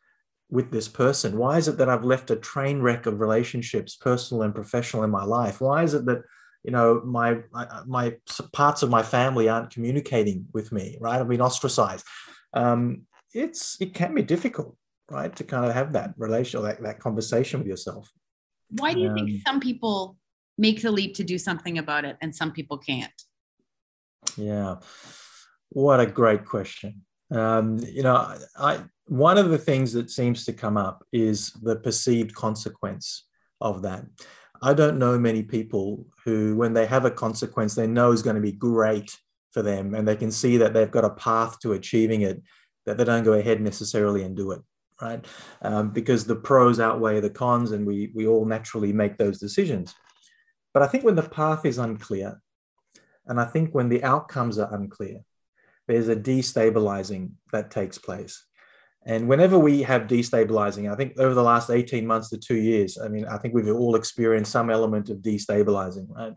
with 0.50 0.70
this 0.70 0.88
person? 0.88 1.38
Why 1.38 1.58
is 1.58 1.68
it 1.68 1.78
that 1.78 1.88
I've 1.88 2.04
left 2.04 2.30
a 2.30 2.36
train 2.36 2.80
wreck 2.80 3.06
of 3.06 3.20
relationships, 3.20 3.96
personal 3.96 4.42
and 4.42 4.54
professional, 4.54 5.04
in 5.04 5.10
my 5.10 5.24
life? 5.24 5.60
Why 5.60 5.82
is 5.82 5.94
it 5.94 6.04
that 6.06 6.22
you 6.62 6.70
know 6.70 7.02
my 7.04 7.40
my 7.86 8.16
parts 8.52 8.82
of 8.82 8.90
my 8.90 9.02
family 9.02 9.48
aren't 9.50 9.68
communicating 9.68 10.46
with 10.54 10.72
me 10.72 10.96
right 10.98 11.20
i've 11.20 11.28
been 11.28 11.42
ostracized 11.42 12.06
um, 12.54 13.02
it's 13.34 13.76
it 13.80 13.94
can 13.94 14.14
be 14.14 14.22
difficult, 14.22 14.76
right, 15.10 15.34
to 15.36 15.44
kind 15.44 15.66
of 15.66 15.74
have 15.74 15.92
that 15.92 16.14
relation, 16.16 16.62
that 16.62 16.82
that 16.82 17.00
conversation 17.00 17.60
with 17.60 17.68
yourself. 17.68 18.10
Why 18.70 18.94
do 18.94 19.00
you 19.00 19.08
um, 19.08 19.14
think 19.14 19.42
some 19.46 19.60
people 19.60 20.16
make 20.56 20.82
the 20.82 20.92
leap 20.92 21.14
to 21.16 21.24
do 21.24 21.38
something 21.38 21.78
about 21.78 22.04
it 22.04 22.16
and 22.20 22.34
some 22.34 22.52
people 22.52 22.78
can't? 22.78 23.12
Yeah, 24.36 24.76
what 25.70 26.00
a 26.00 26.06
great 26.06 26.44
question. 26.44 27.02
Um, 27.30 27.78
you 27.78 28.02
know, 28.02 28.36
I 28.56 28.84
one 29.06 29.36
of 29.36 29.50
the 29.50 29.58
things 29.58 29.92
that 29.92 30.10
seems 30.10 30.44
to 30.44 30.52
come 30.52 30.76
up 30.76 31.04
is 31.12 31.52
the 31.62 31.76
perceived 31.76 32.34
consequence 32.34 33.26
of 33.60 33.82
that. 33.82 34.04
I 34.62 34.72
don't 34.72 34.98
know 34.98 35.18
many 35.18 35.42
people 35.42 36.06
who, 36.24 36.56
when 36.56 36.72
they 36.72 36.86
have 36.86 37.04
a 37.04 37.10
consequence 37.10 37.74
they 37.74 37.86
know 37.86 38.12
is 38.12 38.22
going 38.22 38.36
to 38.36 38.42
be 38.42 38.52
great 38.52 39.14
for 39.52 39.62
them 39.62 39.94
and 39.94 40.08
they 40.08 40.16
can 40.16 40.30
see 40.30 40.56
that 40.56 40.72
they've 40.72 40.90
got 40.90 41.04
a 41.04 41.10
path 41.10 41.60
to 41.60 41.72
achieving 41.72 42.22
it, 42.22 42.42
that 42.86 42.96
they 42.96 43.04
don't 43.04 43.24
go 43.24 43.34
ahead 43.34 43.60
necessarily 43.60 44.22
and 44.22 44.36
do 44.36 44.52
it, 44.52 44.62
right? 45.02 45.24
Um, 45.60 45.90
because 45.90 46.24
the 46.24 46.36
pros 46.36 46.80
outweigh 46.80 47.20
the 47.20 47.30
cons 47.30 47.72
and 47.72 47.86
we, 47.86 48.10
we 48.14 48.26
all 48.26 48.46
naturally 48.46 48.92
make 48.92 49.18
those 49.18 49.38
decisions. 49.38 49.94
But 50.74 50.82
I 50.82 50.88
think 50.88 51.04
when 51.04 51.14
the 51.14 51.22
path 51.22 51.64
is 51.64 51.78
unclear, 51.78 52.42
and 53.26 53.40
I 53.40 53.46
think 53.46 53.74
when 53.74 53.88
the 53.88 54.04
outcomes 54.04 54.58
are 54.58 54.74
unclear, 54.74 55.20
there's 55.86 56.08
a 56.08 56.16
destabilizing 56.16 57.32
that 57.52 57.70
takes 57.70 57.96
place. 57.96 58.44
And 59.06 59.28
whenever 59.28 59.58
we 59.58 59.82
have 59.82 60.02
destabilizing, 60.02 60.90
I 60.90 60.96
think 60.96 61.18
over 61.18 61.34
the 61.34 61.42
last 61.42 61.70
18 61.70 62.06
months 62.06 62.30
to 62.30 62.38
two 62.38 62.56
years, 62.56 62.98
I 62.98 63.08
mean, 63.08 63.26
I 63.26 63.38
think 63.38 63.54
we've 63.54 63.68
all 63.68 63.96
experienced 63.96 64.50
some 64.50 64.70
element 64.70 65.10
of 65.10 65.18
destabilizing, 65.18 66.08
right? 66.10 66.34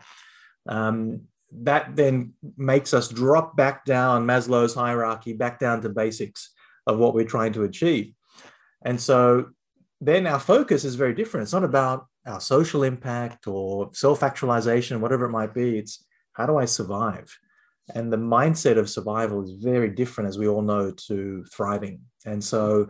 Um, 0.67 1.22
that 1.62 1.96
then 1.96 2.34
makes 2.58 2.94
us 2.94 3.08
drop 3.08 3.56
back 3.56 3.86
down 3.86 4.27
Maslow's 4.27 4.75
hierarchy, 4.75 5.32
back 5.32 5.60
down 5.60 5.82
to 5.82 5.89
basics 5.89 6.53
of 6.86 6.98
what 6.98 7.13
we're 7.13 7.25
trying 7.25 7.53
to 7.53 7.63
achieve. 7.63 8.13
And 8.84 9.00
so 9.00 9.50
then 10.01 10.27
our 10.27 10.39
focus 10.39 10.84
is 10.84 10.96
very 10.96 11.13
different. 11.13 11.44
It's 11.44 11.53
not 11.53 11.63
about 11.63 12.08
our 12.27 12.41
social 12.41 12.84
impact 12.84 13.48
or 13.48 13.89
self 13.93 14.24
actualization, 14.24 15.01
whatever 15.01 15.25
it 15.25 15.31
might 15.31 15.53
be. 15.53 15.77
It's 15.77 16.05
how 16.34 16.46
do 16.46 16.57
I 16.57 16.65
survive? 16.65 17.36
And 17.96 18.12
the 18.12 18.17
mindset 18.17 18.77
of 18.77 18.89
survival 18.89 19.43
is 19.43 19.51
very 19.51 19.89
different, 19.89 20.27
as 20.27 20.38
we 20.38 20.48
all 20.48 20.62
know, 20.62 20.91
to 21.07 21.46
thriving. 21.46 22.01
And 22.25 22.43
so 22.43 22.89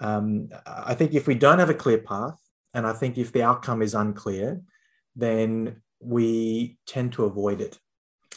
um, 0.00 0.48
I 0.66 0.94
think 0.94 1.14
if 1.14 1.26
we 1.26 1.36
don't 1.36 1.60
have 1.60 1.70
a 1.70 1.74
clear 1.74 1.98
path, 1.98 2.38
and 2.74 2.86
I 2.86 2.92
think 2.92 3.16
if 3.16 3.32
the 3.32 3.44
outcome 3.44 3.80
is 3.80 3.94
unclear, 3.94 4.60
then 5.14 5.82
we 6.00 6.78
tend 6.86 7.12
to 7.12 7.24
avoid 7.24 7.60
it. 7.60 7.78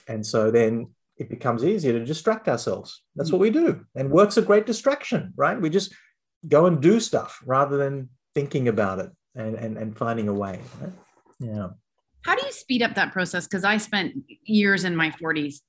And 0.08 0.26
so 0.26 0.52
then 0.52 0.94
it 1.18 1.30
becomes 1.30 1.66
easier 1.66 1.94
to 1.94 2.06
distract 2.06 2.48
ourselves. 2.48 3.02
That's 3.16 3.32
what 3.32 3.42
we 3.42 3.50
do. 3.50 3.84
And 3.96 4.12
work's 4.12 4.38
a 4.38 4.44
great 4.44 4.68
distraction, 4.68 5.34
right? 5.36 5.60
We 5.60 5.72
just 5.72 5.94
go 6.48 6.68
and 6.68 6.80
do 6.80 7.00
stuff 7.00 7.42
rather 7.44 7.78
than 7.78 8.10
thinking 8.36 8.68
about 8.68 9.00
it 9.00 9.10
and, 9.38 9.56
and, 9.56 9.78
and 9.78 9.98
finding 9.98 10.28
a 10.28 10.34
way. 10.34 10.60
Right? 10.82 10.92
Yeah. 11.40 11.68
How 12.26 12.36
do 12.36 12.46
you 12.46 12.52
speed 12.52 12.82
up 12.82 12.96
that 12.96 13.14
process? 13.14 13.46
Because 13.46 13.64
I 13.64 13.78
spent 13.78 14.16
years 14.44 14.84
in 14.84 14.96
my 14.96 15.12
40s 15.12 15.62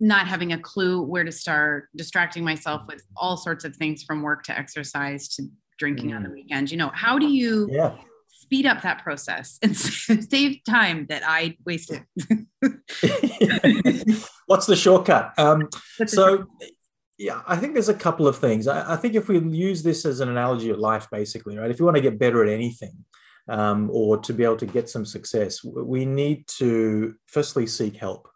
not 0.00 0.26
having 0.28 0.52
a 0.52 0.58
clue 0.58 1.02
where 1.02 1.24
to 1.24 1.32
start, 1.32 1.88
distracting 1.96 2.44
myself 2.44 2.82
with 2.86 3.02
all 3.16 3.36
sorts 3.36 3.64
of 3.64 3.74
things 3.76 4.02
from 4.02 4.22
work 4.22 4.44
to 4.44 4.56
exercise 4.56 5.28
to 5.28 5.44
drinking 5.78 6.10
mm. 6.10 6.16
on 6.16 6.22
the 6.22 6.28
mm. 6.28 6.34
weekend. 6.34 6.70
You 6.70 6.76
know, 6.76 6.90
how 6.94 7.18
do 7.18 7.26
you 7.26 7.68
yeah. 7.70 7.96
speed 8.28 8.66
up 8.66 8.82
that 8.82 9.02
process 9.02 9.58
and 9.62 9.76
save 9.76 10.58
time 10.68 11.06
that 11.08 11.22
I 11.26 11.56
wasted? 11.64 12.04
What's 14.46 14.66
the 14.66 14.76
shortcut? 14.76 15.32
Um, 15.38 15.68
so, 16.06 16.46
yeah, 17.18 17.42
I 17.46 17.56
think 17.56 17.74
there's 17.74 17.88
a 17.88 17.94
couple 17.94 18.26
of 18.26 18.36
things. 18.36 18.66
I, 18.66 18.94
I, 18.94 18.96
think 18.96 19.14
if 19.14 19.28
we 19.28 19.38
use 19.38 19.82
this 19.82 20.04
as 20.04 20.20
an 20.20 20.28
analogy 20.28 20.70
of 20.70 20.78
life, 20.78 21.08
basically, 21.10 21.56
right? 21.56 21.70
If 21.70 21.78
you 21.78 21.84
want 21.84 21.96
to 21.96 22.02
get 22.02 22.18
better 22.18 22.42
at 22.44 22.52
anything, 22.52 23.04
um, 23.48 23.90
or 23.92 24.16
to 24.18 24.32
be 24.32 24.42
able 24.42 24.56
to 24.56 24.66
get 24.66 24.88
some 24.88 25.04
success, 25.04 25.62
we 25.62 26.06
need 26.06 26.46
to 26.58 27.14
firstly 27.26 27.66
seek 27.66 27.96
help 27.96 28.28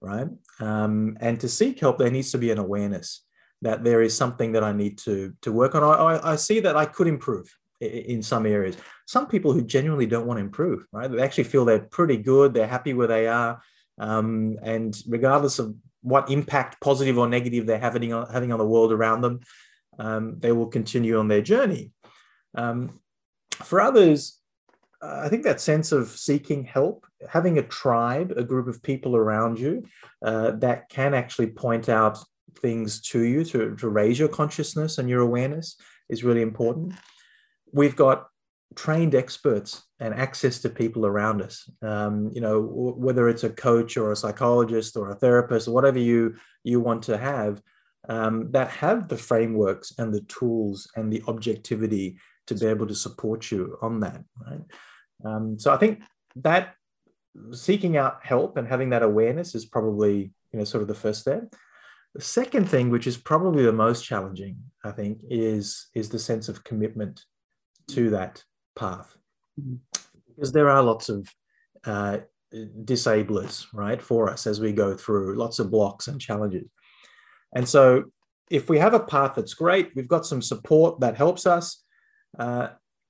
right? 0.00 0.28
Um, 0.60 1.16
and 1.20 1.38
to 1.40 1.48
seek 1.48 1.80
help, 1.80 1.98
there 1.98 2.10
needs 2.10 2.30
to 2.32 2.38
be 2.38 2.50
an 2.50 2.58
awareness 2.58 3.24
that 3.62 3.82
there 3.82 4.02
is 4.02 4.16
something 4.16 4.52
that 4.52 4.62
I 4.62 4.72
need 4.72 4.98
to, 4.98 5.34
to 5.42 5.52
work 5.52 5.74
on. 5.74 5.82
I, 5.82 6.32
I 6.32 6.36
see 6.36 6.60
that 6.60 6.76
I 6.76 6.86
could 6.86 7.08
improve 7.08 7.52
in 7.80 8.22
some 8.22 8.46
areas. 8.46 8.76
Some 9.06 9.26
people 9.26 9.52
who 9.52 9.62
genuinely 9.62 10.06
don't 10.06 10.26
want 10.26 10.38
to 10.38 10.44
improve, 10.44 10.86
right? 10.92 11.10
They 11.10 11.22
actually 11.22 11.44
feel 11.44 11.64
they're 11.64 11.80
pretty 11.80 12.16
good, 12.16 12.54
they're 12.54 12.66
happy 12.66 12.94
where 12.94 13.06
they 13.06 13.26
are. 13.26 13.60
Um, 13.98 14.58
and 14.62 14.96
regardless 15.08 15.58
of 15.58 15.74
what 16.02 16.30
impact, 16.30 16.80
positive 16.80 17.18
or 17.18 17.28
negative, 17.28 17.66
they're 17.66 17.78
having 17.78 18.12
on, 18.12 18.30
having 18.32 18.52
on 18.52 18.58
the 18.58 18.66
world 18.66 18.92
around 18.92 19.20
them, 19.20 19.40
um, 19.98 20.38
they 20.38 20.52
will 20.52 20.66
continue 20.66 21.18
on 21.18 21.28
their 21.28 21.42
journey. 21.42 21.92
Um, 22.54 23.00
for 23.52 23.80
others, 23.80 24.38
I 25.00 25.28
think 25.28 25.44
that 25.44 25.60
sense 25.60 25.92
of 25.92 26.08
seeking 26.08 26.64
help, 26.64 27.06
having 27.28 27.58
a 27.58 27.62
tribe, 27.62 28.32
a 28.36 28.42
group 28.42 28.68
of 28.68 28.82
people 28.82 29.16
around 29.16 29.58
you 29.58 29.84
uh, 30.24 30.52
that 30.52 30.88
can 30.88 31.14
actually 31.14 31.48
point 31.48 31.88
out 31.88 32.18
things 32.60 33.00
to 33.00 33.20
you 33.20 33.44
to, 33.44 33.76
to 33.76 33.88
raise 33.88 34.18
your 34.18 34.28
consciousness 34.28 34.98
and 34.98 35.08
your 35.08 35.20
awareness 35.20 35.76
is 36.08 36.24
really 36.24 36.42
important. 36.42 36.94
We've 37.72 37.96
got 37.96 38.27
trained 38.74 39.14
experts 39.14 39.82
and 40.00 40.14
access 40.14 40.60
to 40.60 40.68
people 40.68 41.06
around 41.06 41.42
us. 41.42 41.68
Um, 41.82 42.30
you 42.32 42.40
know, 42.40 42.60
whether 42.60 43.28
it's 43.28 43.44
a 43.44 43.50
coach 43.50 43.96
or 43.96 44.12
a 44.12 44.16
psychologist 44.16 44.96
or 44.96 45.10
a 45.10 45.14
therapist 45.14 45.68
or 45.68 45.72
whatever 45.72 45.98
you 45.98 46.36
you 46.64 46.80
want 46.80 47.02
to 47.04 47.16
have, 47.16 47.62
um, 48.08 48.50
that 48.52 48.70
have 48.70 49.08
the 49.08 49.16
frameworks 49.16 49.92
and 49.98 50.12
the 50.12 50.20
tools 50.22 50.88
and 50.96 51.12
the 51.12 51.22
objectivity 51.28 52.18
to 52.46 52.54
be 52.54 52.66
able 52.66 52.86
to 52.86 52.94
support 52.94 53.50
you 53.50 53.76
on 53.82 54.00
that. 54.00 54.22
Right. 54.46 54.60
Um, 55.24 55.58
so 55.58 55.72
I 55.72 55.76
think 55.76 56.02
that 56.36 56.74
seeking 57.52 57.96
out 57.96 58.20
help 58.22 58.56
and 58.56 58.66
having 58.68 58.90
that 58.90 59.02
awareness 59.02 59.54
is 59.54 59.64
probably 59.64 60.32
you 60.52 60.58
know 60.58 60.64
sort 60.64 60.82
of 60.82 60.88
the 60.88 60.94
first 60.94 61.20
step. 61.20 61.54
The 62.14 62.22
second 62.22 62.68
thing, 62.68 62.90
which 62.90 63.06
is 63.06 63.16
probably 63.16 63.64
the 63.64 63.72
most 63.72 64.04
challenging, 64.04 64.58
I 64.84 64.92
think, 64.92 65.20
is 65.30 65.88
is 65.94 66.08
the 66.10 66.18
sense 66.18 66.48
of 66.48 66.64
commitment 66.64 67.24
to 67.88 68.10
that 68.10 68.44
path, 68.78 69.16
mm-hmm. 69.60 69.76
because 70.28 70.52
there 70.52 70.70
are 70.70 70.82
lots 70.82 71.08
of 71.08 71.28
uh, 71.84 72.18
disablers, 72.84 73.66
right, 73.72 74.00
for 74.00 74.30
us 74.30 74.46
as 74.46 74.60
we 74.60 74.72
go 74.72 74.94
through 74.94 75.36
lots 75.36 75.58
of 75.58 75.70
blocks 75.70 76.08
and 76.08 76.20
challenges. 76.20 76.68
And 77.54 77.68
so, 77.68 78.04
if 78.50 78.70
we 78.70 78.78
have 78.78 78.94
a 78.94 79.00
path 79.00 79.34
that's 79.36 79.54
great, 79.54 79.90
we've 79.94 80.08
got 80.08 80.24
some 80.24 80.40
support 80.40 81.00
that 81.00 81.16
helps 81.16 81.46
us. 81.46 81.84
Uh, 82.38 82.68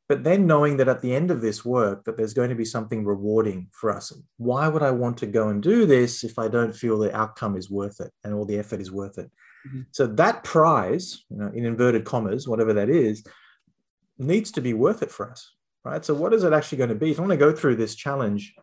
but 0.09 0.25
then 0.25 0.47
knowing 0.47 0.79
that 0.79 0.89
at 0.89 1.03
the 1.03 1.15
end 1.15 1.31
of 1.31 1.43
this 1.43 1.65
work 1.65 2.05
that 2.05 2.17
there's 2.17 2.33
going 2.33 2.49
to 2.49 2.57
be 2.57 2.65
something 2.65 3.05
rewarding 3.05 3.69
for 3.73 3.91
us 3.91 4.13
why 4.39 4.67
would 4.67 4.83
i 4.83 4.91
want 4.91 5.17
to 5.17 5.27
go 5.27 5.49
and 5.49 5.63
do 5.63 5.87
this 5.87 6.25
if 6.25 6.39
i 6.39 6.49
don't 6.49 6.75
feel 6.75 6.99
the 6.99 7.15
outcome 7.15 7.57
is 7.57 7.71
worth 7.71 8.01
it 8.01 8.11
and 8.25 8.35
all 8.35 8.45
the 8.45 8.59
effort 8.59 8.81
is 8.81 8.91
worth 8.91 9.19
it 9.19 9.31
mm-hmm. 9.69 9.83
so 9.93 10.07
that 10.07 10.43
prize 10.45 11.25
you 11.31 11.37
know 11.37 11.51
in 11.55 11.65
inverted 11.65 12.05
commas 12.05 12.49
whatever 12.49 12.73
that 12.73 12.89
is 12.89 13.25
needs 14.19 14.51
to 14.51 14.61
be 14.61 14.75
worth 14.75 15.03
it 15.03 15.11
for 15.11 15.31
us 15.31 15.55
right 15.89 16.05
so 16.05 16.15
what 16.15 16.33
is 16.33 16.45
it 16.45 16.53
actually 16.53 16.79
going 16.79 16.89
to 16.91 16.95
be 16.95 17.11
if 17.11 17.19
i 17.19 17.23
want 17.23 17.31
to 17.31 17.37
go 17.37 17.53
through 17.53 17.77
this 17.77 17.95
challenge 17.95 18.55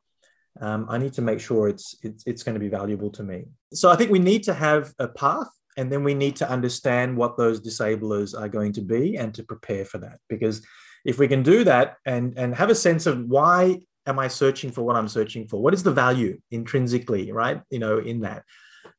um, 0.62 0.86
i 0.89 0.98
need 0.98 1.13
to 1.13 1.22
make 1.22 1.39
sure 1.39 1.67
it's, 1.67 1.96
it's 2.01 2.24
it's 2.25 2.44
going 2.44 2.53
to 2.55 2.60
be 2.60 2.70
valuable 2.70 3.10
to 3.10 3.24
me 3.24 3.46
so 3.74 3.89
i 3.89 3.96
think 3.96 4.12
we 4.12 4.20
need 4.20 4.44
to 4.44 4.53
have 4.53 4.94
a 5.00 5.08
path 5.08 5.50
and 5.77 5.91
then 5.91 6.03
we 6.03 6.13
need 6.13 6.36
to 6.38 6.50
understand 6.50 7.17
what 7.17 7.38
those 7.38 7.60
disablers 7.60 8.34
are 8.34 8.48
going 8.48 8.72
to 8.72 8.82
be 8.82 9.17
and 9.17 9.34
to 9.34 9.44
prepare 9.44 9.84
for 9.86 9.98
that 9.98 10.20
because 10.29 10.65
if 11.03 11.20
we 11.20 11.27
can 11.27 11.44
do 11.44 11.63
that 11.63 11.96
and 12.05 12.38
and 12.38 12.55
have 12.55 12.70
a 12.70 12.75
sense 12.75 13.05
of 13.05 13.20
why 13.25 13.79
am 14.05 14.20
I 14.20 14.27
searching 14.27 14.72
for 14.72 14.84
what 14.84 14.96
I'm 14.96 15.08
searching 15.08 15.48
for? 15.48 15.62
What 15.62 15.74
is 15.74 15.84
the 15.84 15.91
value 15.91 16.39
intrinsically, 16.51 17.32
right? 17.32 17.62
You 17.70 17.79
know, 17.79 17.98
in 17.98 18.22
that, 18.22 18.44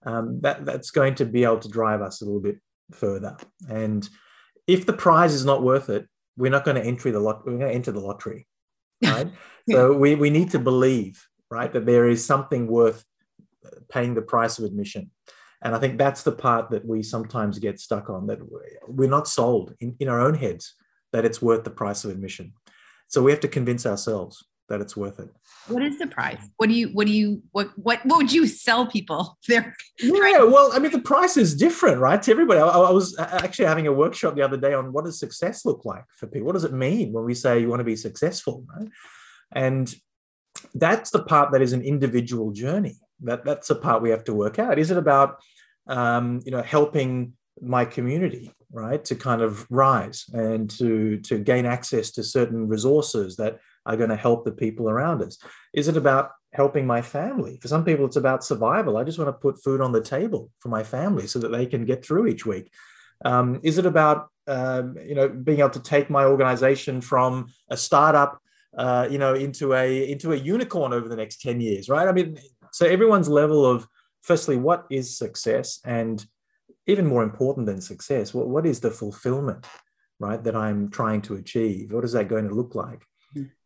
um, 0.04 0.40
that 0.40 0.64
that's 0.64 0.90
going 0.90 1.14
to 1.16 1.25
be 1.25 1.45
able 1.45 1.61
to 1.61 1.68
drive 1.68 2.02
us 2.02 2.21
a 2.21 2.25
little 2.25 2.40
bit 2.40 2.61
further. 2.92 3.37
And 3.68 4.09
if 4.66 4.87
the 4.87 4.92
prize 4.92 5.35
is 5.35 5.45
not 5.45 5.62
worth 5.62 5.88
it, 5.90 6.09
we're 6.36 6.50
not 6.50 6.64
going 6.64 6.76
to 6.76 6.84
enter 6.84 7.10
the 7.10 7.20
lot. 7.20 7.46
We're 7.46 7.58
going 7.58 7.70
to 7.70 7.74
enter 7.74 7.92
the 7.92 8.00
lottery, 8.00 8.46
right? 9.04 9.30
so 9.70 9.92
we 9.92 10.14
we 10.14 10.30
need 10.30 10.50
to 10.50 10.58
believe, 10.58 11.26
right, 11.50 11.72
that 11.72 11.86
there 11.86 12.08
is 12.08 12.24
something 12.24 12.66
worth 12.66 13.04
uh, 13.64 13.70
paying 13.88 14.14
the 14.14 14.22
price 14.22 14.58
of 14.58 14.64
admission. 14.64 15.10
And 15.62 15.74
I 15.74 15.78
think 15.78 15.98
that's 15.98 16.22
the 16.22 16.32
part 16.32 16.70
that 16.70 16.84
we 16.84 17.02
sometimes 17.02 17.58
get 17.58 17.80
stuck 17.80 18.10
on. 18.10 18.26
That 18.26 18.40
we're 18.86 19.08
not 19.08 19.28
sold 19.28 19.74
in, 19.80 19.96
in 19.98 20.08
our 20.08 20.20
own 20.20 20.34
heads 20.34 20.74
that 21.12 21.24
it's 21.24 21.40
worth 21.40 21.64
the 21.64 21.70
price 21.70 22.04
of 22.04 22.10
admission. 22.10 22.52
So 23.08 23.22
we 23.22 23.30
have 23.30 23.40
to 23.40 23.48
convince 23.48 23.86
ourselves 23.86 24.44
that 24.68 24.80
it's 24.80 24.96
worth 24.96 25.18
it. 25.20 25.30
What 25.68 25.82
is 25.82 25.99
the 25.99 26.06
price? 26.06 26.40
What 26.56 26.68
do 26.68 26.75
you 26.75 26.88
what 26.88 27.06
do 27.06 27.12
you 27.12 27.42
what 27.52 27.70
what 27.76 28.04
what 28.06 28.18
would 28.18 28.32
you 28.32 28.46
sell 28.46 28.87
people 28.87 29.37
there? 29.49 29.75
Yeah, 29.99 30.44
well, 30.44 30.70
I 30.73 30.78
mean 30.78 30.92
the 30.92 31.00
price 31.00 31.37
is 31.37 31.54
different, 31.54 32.00
right? 32.00 32.23
To 32.23 32.30
everybody. 32.30 32.61
I, 32.61 32.68
I, 32.68 32.90
was 32.90 33.18
actually 33.18 33.66
having 33.66 33.87
a 33.87 33.92
workshop 33.92 34.37
the 34.37 34.42
other 34.42 34.56
day 34.56 34.75
on 34.75 34.92
what 34.92 35.04
does 35.04 35.18
success 35.18 35.64
look 35.64 35.85
like 35.85 36.04
for 36.16 36.26
people? 36.26 36.46
What 36.46 36.54
does 36.54 36.64
it 36.64 36.73
mean 36.73 37.12
when 37.12 37.25
we 37.25 37.35
say 37.35 37.61
you 37.61 37.68
want 37.68 37.80
to 37.80 37.85
be 37.85 37.96
successful, 37.96 38.64
right? 38.76 38.88
And 39.52 39.92
that's 40.75 41.11
the 41.11 41.23
part 41.23 41.52
that 41.52 41.62
is 41.62 41.73
an 41.73 41.82
individual 41.82 42.52
journey. 42.52 42.96
That 43.20 43.44
that's 43.44 43.68
the 43.68 43.76
part 43.76 44.02
we 44.02 44.11
have 44.11 44.25
to 44.25 44.35
work 44.35 44.58
out. 44.58 44.78
Is 44.78 44.90
it 44.90 44.99
about 44.99 45.38
um, 45.87 46.40
you 46.44 46.52
know 46.52 46.62
helping 46.62 47.32
my 47.61 47.85
community 47.85 48.52
right 48.73 49.04
to 49.06 49.14
kind 49.14 49.40
of 49.42 49.66
rise 49.70 50.26
and 50.32 50.68
to 50.68 51.18
to 51.20 51.38
gain 51.38 51.64
access 51.66 52.11
to 52.12 52.23
certain 52.23 52.68
resources 52.68 53.37
that 53.37 53.58
are 53.86 53.96
going 53.96 54.10
to 54.10 54.16
help 54.16 54.44
the 54.44 54.52
people 54.52 54.90
around 54.90 55.22
us. 55.22 55.38
Is 55.72 55.88
it 55.88 55.96
about 55.96 56.30
helping 56.52 56.86
my 56.86 57.02
family? 57.02 57.58
For 57.62 57.68
some 57.68 57.84
people 57.84 58.04
it's 58.06 58.16
about 58.16 58.44
survival. 58.44 58.96
I 58.96 59.04
just 59.04 59.18
want 59.18 59.28
to 59.28 59.32
put 59.32 59.62
food 59.62 59.80
on 59.80 59.92
the 59.92 60.02
table 60.02 60.50
for 60.60 60.68
my 60.68 60.82
family 60.82 61.26
so 61.26 61.38
that 61.38 61.52
they 61.52 61.66
can 61.66 61.84
get 61.84 62.04
through 62.04 62.26
each 62.26 62.44
week. 62.44 62.70
Um, 63.24 63.60
is 63.62 63.78
it 63.78 63.86
about 63.86 64.28
um, 64.46 64.96
you 65.04 65.14
know 65.14 65.28
being 65.28 65.60
able 65.60 65.70
to 65.70 65.82
take 65.82 66.10
my 66.10 66.24
organization 66.24 67.00
from 67.00 67.46
a 67.70 67.76
startup 67.76 68.40
uh, 68.76 69.08
you 69.10 69.18
know 69.18 69.34
into 69.34 69.72
a 69.72 70.10
into 70.10 70.32
a 70.32 70.36
unicorn 70.36 70.92
over 70.92 71.08
the 71.08 71.16
next 71.16 71.40
10 71.40 71.60
years 71.60 71.88
right? 71.88 72.08
I 72.08 72.12
mean 72.12 72.38
so 72.72 72.86
everyone's 72.86 73.28
level 73.28 73.64
of 73.64 73.88
firstly 74.26 74.56
what 74.56 74.84
is 74.90 75.16
success? 75.16 75.80
And 75.84 76.24
even 76.86 77.06
more 77.06 77.22
important 77.22 77.66
than 77.66 77.80
success, 77.80 78.34
what, 78.34 78.48
what 78.48 78.66
is 78.66 78.80
the 78.80 78.90
fulfillment, 78.90 79.66
right, 80.18 80.42
that 80.44 80.56
I'm 80.56 80.90
trying 80.90 81.22
to 81.22 81.34
achieve? 81.34 81.92
What 81.92 82.04
is 82.04 82.12
that 82.12 82.28
going 82.28 82.48
to 82.48 82.54
look 82.54 82.74
like? 82.74 83.04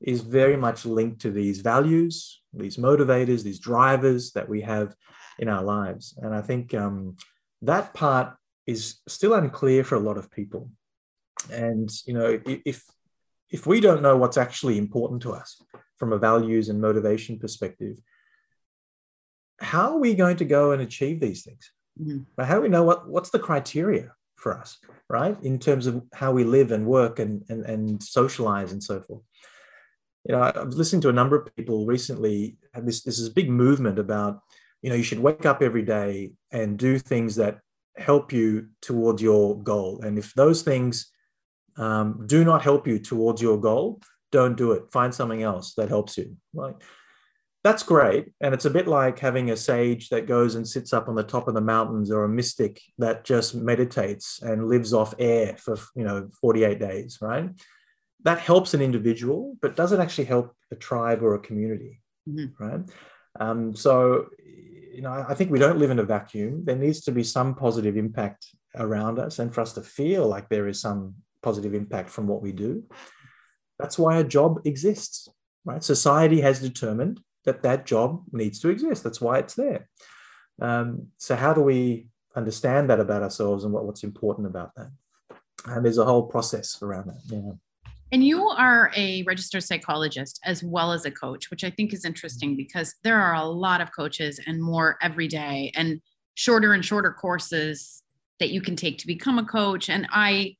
Is 0.00 0.20
very 0.22 0.56
much 0.56 0.84
linked 0.84 1.20
to 1.22 1.30
these 1.30 1.60
values, 1.60 2.40
these 2.52 2.76
motivators, 2.76 3.44
these 3.44 3.60
drivers 3.60 4.32
that 4.32 4.48
we 4.48 4.62
have 4.62 4.96
in 5.38 5.48
our 5.48 5.62
lives. 5.62 6.18
And 6.18 6.34
I 6.34 6.42
think 6.42 6.74
um, 6.74 7.16
that 7.62 7.94
part 7.94 8.34
is 8.66 9.00
still 9.06 9.34
unclear 9.34 9.84
for 9.84 9.94
a 9.94 10.00
lot 10.00 10.18
of 10.18 10.30
people. 10.30 10.70
And, 11.52 11.88
you 12.06 12.14
know, 12.14 12.40
if, 12.64 12.84
if 13.50 13.66
we 13.66 13.80
don't 13.80 14.02
know 14.02 14.16
what's 14.16 14.36
actually 14.36 14.76
important 14.76 15.22
to 15.22 15.32
us 15.32 15.62
from 15.96 16.12
a 16.12 16.18
values 16.18 16.68
and 16.68 16.80
motivation 16.80 17.38
perspective, 17.38 17.96
how 19.60 19.92
are 19.92 19.98
we 19.98 20.14
going 20.14 20.36
to 20.38 20.44
go 20.44 20.72
and 20.72 20.82
achieve 20.82 21.20
these 21.20 21.42
things? 21.42 21.70
Mm-hmm. 22.00 22.20
But 22.36 22.46
how 22.46 22.56
do 22.56 22.62
we 22.62 22.68
know 22.68 22.82
what, 22.82 23.08
what's 23.08 23.30
the 23.30 23.38
criteria 23.38 24.12
for 24.36 24.58
us, 24.58 24.78
right? 25.08 25.36
In 25.42 25.58
terms 25.58 25.86
of 25.86 26.02
how 26.14 26.32
we 26.32 26.44
live 26.44 26.72
and 26.72 26.86
work 26.86 27.18
and, 27.18 27.44
and, 27.48 27.64
and 27.66 28.02
socialize 28.02 28.72
and 28.72 28.82
so 28.82 29.00
forth. 29.00 29.22
You 30.24 30.34
know, 30.34 30.42
I 30.42 30.62
was 30.62 30.76
listening 30.76 31.02
to 31.02 31.08
a 31.08 31.14
number 31.14 31.36
of 31.36 31.54
people 31.56 31.86
recently 31.86 32.56
have 32.74 32.84
this, 32.84 33.02
this 33.02 33.18
is 33.18 33.28
a 33.28 33.32
big 33.32 33.50
movement 33.50 33.98
about, 33.98 34.40
you 34.82 34.90
know, 34.90 34.96
you 34.96 35.02
should 35.02 35.18
wake 35.18 35.46
up 35.46 35.62
every 35.62 35.82
day 35.82 36.32
and 36.52 36.78
do 36.78 36.98
things 36.98 37.36
that 37.36 37.60
help 37.96 38.32
you 38.32 38.68
towards 38.82 39.22
your 39.22 39.60
goal. 39.62 40.00
And 40.02 40.18
if 40.18 40.34
those 40.34 40.62
things 40.62 41.10
um, 41.76 42.24
do 42.26 42.44
not 42.44 42.62
help 42.62 42.86
you 42.86 42.98
towards 42.98 43.40
your 43.40 43.58
goal, 43.58 44.00
don't 44.30 44.56
do 44.56 44.72
it. 44.72 44.92
Find 44.92 45.14
something 45.14 45.42
else 45.42 45.74
that 45.74 45.88
helps 45.88 46.18
you. 46.18 46.36
Right 46.54 46.74
that's 47.62 47.82
great. 47.82 48.32
And 48.40 48.54
it's 48.54 48.64
a 48.64 48.70
bit 48.70 48.86
like 48.86 49.18
having 49.18 49.50
a 49.50 49.56
sage 49.56 50.08
that 50.08 50.26
goes 50.26 50.54
and 50.54 50.66
sits 50.66 50.92
up 50.92 51.08
on 51.08 51.14
the 51.14 51.22
top 51.22 51.46
of 51.46 51.54
the 51.54 51.60
mountains 51.60 52.10
or 52.10 52.24
a 52.24 52.28
mystic 52.28 52.80
that 52.98 53.24
just 53.24 53.54
meditates 53.54 54.40
and 54.42 54.68
lives 54.68 54.94
off 54.94 55.14
air 55.18 55.56
for, 55.58 55.76
you 55.94 56.04
know, 56.04 56.30
48 56.40 56.80
days, 56.80 57.18
right? 57.20 57.50
That 58.24 58.38
helps 58.38 58.74
an 58.74 58.82
individual, 58.82 59.56
but 59.62 59.76
does 59.76 59.92
it 59.92 60.00
actually 60.00 60.26
help 60.26 60.54
a 60.70 60.76
tribe 60.76 61.22
or 61.22 61.34
a 61.34 61.38
community, 61.38 62.00
mm-hmm. 62.28 62.62
right? 62.62 62.80
Um, 63.38 63.74
so, 63.74 64.26
you 64.94 65.02
know, 65.02 65.24
I 65.28 65.34
think 65.34 65.50
we 65.50 65.58
don't 65.58 65.78
live 65.78 65.90
in 65.90 65.98
a 65.98 66.04
vacuum. 66.04 66.64
There 66.64 66.76
needs 66.76 67.00
to 67.02 67.12
be 67.12 67.22
some 67.22 67.54
positive 67.54 67.96
impact 67.96 68.46
around 68.76 69.18
us 69.18 69.38
and 69.38 69.54
for 69.54 69.62
us 69.62 69.72
to 69.74 69.82
feel 69.82 70.26
like 70.26 70.48
there 70.48 70.68
is 70.68 70.80
some 70.80 71.14
positive 71.42 71.74
impact 71.74 72.10
from 72.10 72.26
what 72.26 72.42
we 72.42 72.52
do. 72.52 72.84
That's 73.78 73.98
why 73.98 74.18
a 74.18 74.24
job 74.24 74.60
exists, 74.64 75.28
right? 75.64 75.82
Society 75.82 76.40
has 76.42 76.60
determined 76.60 77.20
that 77.44 77.62
that 77.62 77.86
job 77.86 78.22
needs 78.32 78.60
to 78.60 78.68
exist. 78.68 79.02
That's 79.02 79.20
why 79.20 79.38
it's 79.38 79.54
there. 79.54 79.88
Um, 80.60 81.08
so 81.16 81.36
how 81.36 81.54
do 81.54 81.62
we 81.62 82.08
understand 82.36 82.90
that 82.90 83.00
about 83.00 83.22
ourselves 83.22 83.64
and 83.64 83.72
what, 83.72 83.86
what's 83.86 84.04
important 84.04 84.46
about 84.46 84.74
that? 84.76 84.90
And 85.66 85.84
there's 85.84 85.98
a 85.98 86.04
whole 86.04 86.24
process 86.24 86.82
around 86.82 87.06
that. 87.06 87.20
Yeah. 87.26 87.52
And 88.12 88.24
you 88.24 88.48
are 88.48 88.90
a 88.96 89.22
registered 89.22 89.62
psychologist 89.62 90.40
as 90.44 90.64
well 90.64 90.92
as 90.92 91.04
a 91.04 91.10
coach, 91.10 91.50
which 91.50 91.62
I 91.62 91.70
think 91.70 91.92
is 91.92 92.04
interesting 92.04 92.56
because 92.56 92.94
there 93.04 93.20
are 93.20 93.34
a 93.34 93.44
lot 93.44 93.80
of 93.80 93.94
coaches 93.94 94.40
and 94.46 94.60
more 94.60 94.96
every 95.00 95.28
day 95.28 95.70
and 95.76 96.00
shorter 96.34 96.72
and 96.72 96.84
shorter 96.84 97.12
courses 97.12 98.02
that 98.40 98.50
you 98.50 98.60
can 98.60 98.74
take 98.74 98.98
to 98.98 99.06
become 99.06 99.38
a 99.38 99.44
coach. 99.44 99.88
And 99.88 100.08
I 100.10 100.56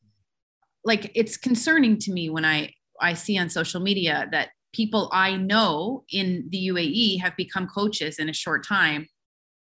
like 0.84 1.10
it's 1.14 1.36
concerning 1.36 1.98
to 1.98 2.12
me 2.12 2.30
when 2.30 2.44
I 2.44 2.72
I 3.00 3.14
see 3.14 3.36
on 3.38 3.50
social 3.50 3.80
media 3.80 4.28
that 4.30 4.50
people 4.72 5.10
I 5.12 5.36
know 5.36 6.04
in 6.12 6.46
the 6.50 6.68
UAE 6.68 7.20
have 7.20 7.36
become 7.36 7.66
coaches 7.66 8.18
in 8.18 8.28
a 8.28 8.34
short 8.34 8.64
time 8.64 9.08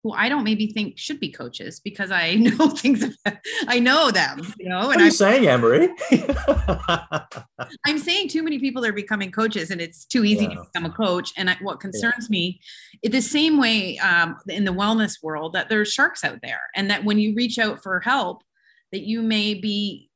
who 0.04 0.14
I 0.14 0.30
don't 0.30 0.44
maybe 0.44 0.68
think 0.68 0.98
should 0.98 1.20
be 1.20 1.30
coaches 1.30 1.80
because 1.80 2.12
I 2.12 2.36
know 2.36 2.70
things 2.70 3.04
about, 3.04 3.38
I 3.68 3.80
know 3.80 4.12
them, 4.12 4.42
you 4.58 4.70
know. 4.70 4.80
And 4.80 4.88
what 4.88 4.98
are 4.98 5.02
you 5.02 5.06
I'm 5.08 5.12
saying, 5.12 5.48
Ann-Marie? 5.48 5.90
I'm 7.86 8.00
saying 8.00 8.30
too 8.30 8.44
many 8.44 8.60
people 8.60 8.86
are 8.86 8.94
becoming 8.94 9.32
coaches, 9.32 9.72
and 9.72 9.82
it's 9.82 10.06
too 10.06 10.24
easy 10.24 10.46
yeah. 10.46 10.56
to 10.56 10.64
become 10.64 10.86
a 10.86 10.94
coach. 10.94 11.34
And 11.38 11.50
I, 11.50 11.58
what 11.62 11.80
concerns 11.80 12.28
yeah. 12.30 12.32
me, 12.32 12.62
the 13.04 13.22
same 13.22 13.60
way 13.60 13.98
um, 14.00 14.38
in 14.48 14.64
the 14.64 14.74
wellness 14.74 15.22
world, 15.22 15.54
that 15.54 15.70
there's 15.70 15.92
sharks 15.92 16.24
out 16.24 16.40
there, 16.42 16.62
and 16.76 16.90
that 16.90 17.04
when 17.04 17.20
you 17.20 17.34
reach 17.36 17.60
out 17.60 17.84
for 17.84 18.00
help, 18.00 18.44
that 18.92 19.02
you 19.02 19.22
may 19.22 19.54
be 19.54 20.09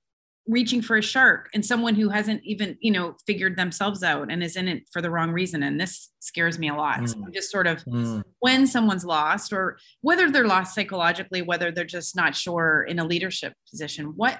reaching 0.47 0.81
for 0.81 0.97
a 0.97 1.01
shark 1.01 1.49
and 1.53 1.65
someone 1.65 1.95
who 1.95 2.09
hasn't 2.09 2.43
even 2.43 2.77
you 2.81 2.91
know 2.91 3.15
figured 3.25 3.55
themselves 3.55 4.03
out 4.03 4.31
and 4.31 4.43
is 4.43 4.55
in 4.55 4.67
it 4.67 4.83
for 4.91 5.01
the 5.01 5.09
wrong 5.09 5.31
reason. 5.31 5.63
And 5.63 5.79
this 5.79 6.09
scares 6.19 6.59
me 6.59 6.69
a 6.69 6.75
lot. 6.75 6.99
Mm. 6.99 7.09
so 7.09 7.25
just 7.33 7.51
sort 7.51 7.67
of 7.67 7.83
mm. 7.85 8.23
when 8.39 8.67
someone's 8.67 9.05
lost 9.05 9.53
or 9.53 9.77
whether 10.01 10.29
they're 10.29 10.47
lost 10.47 10.75
psychologically 10.75 11.41
whether 11.41 11.71
they're 11.71 11.85
just 11.85 12.15
not 12.15 12.35
sure 12.35 12.83
in 12.83 12.99
a 12.99 13.05
leadership 13.05 13.53
position 13.69 14.13
what 14.15 14.39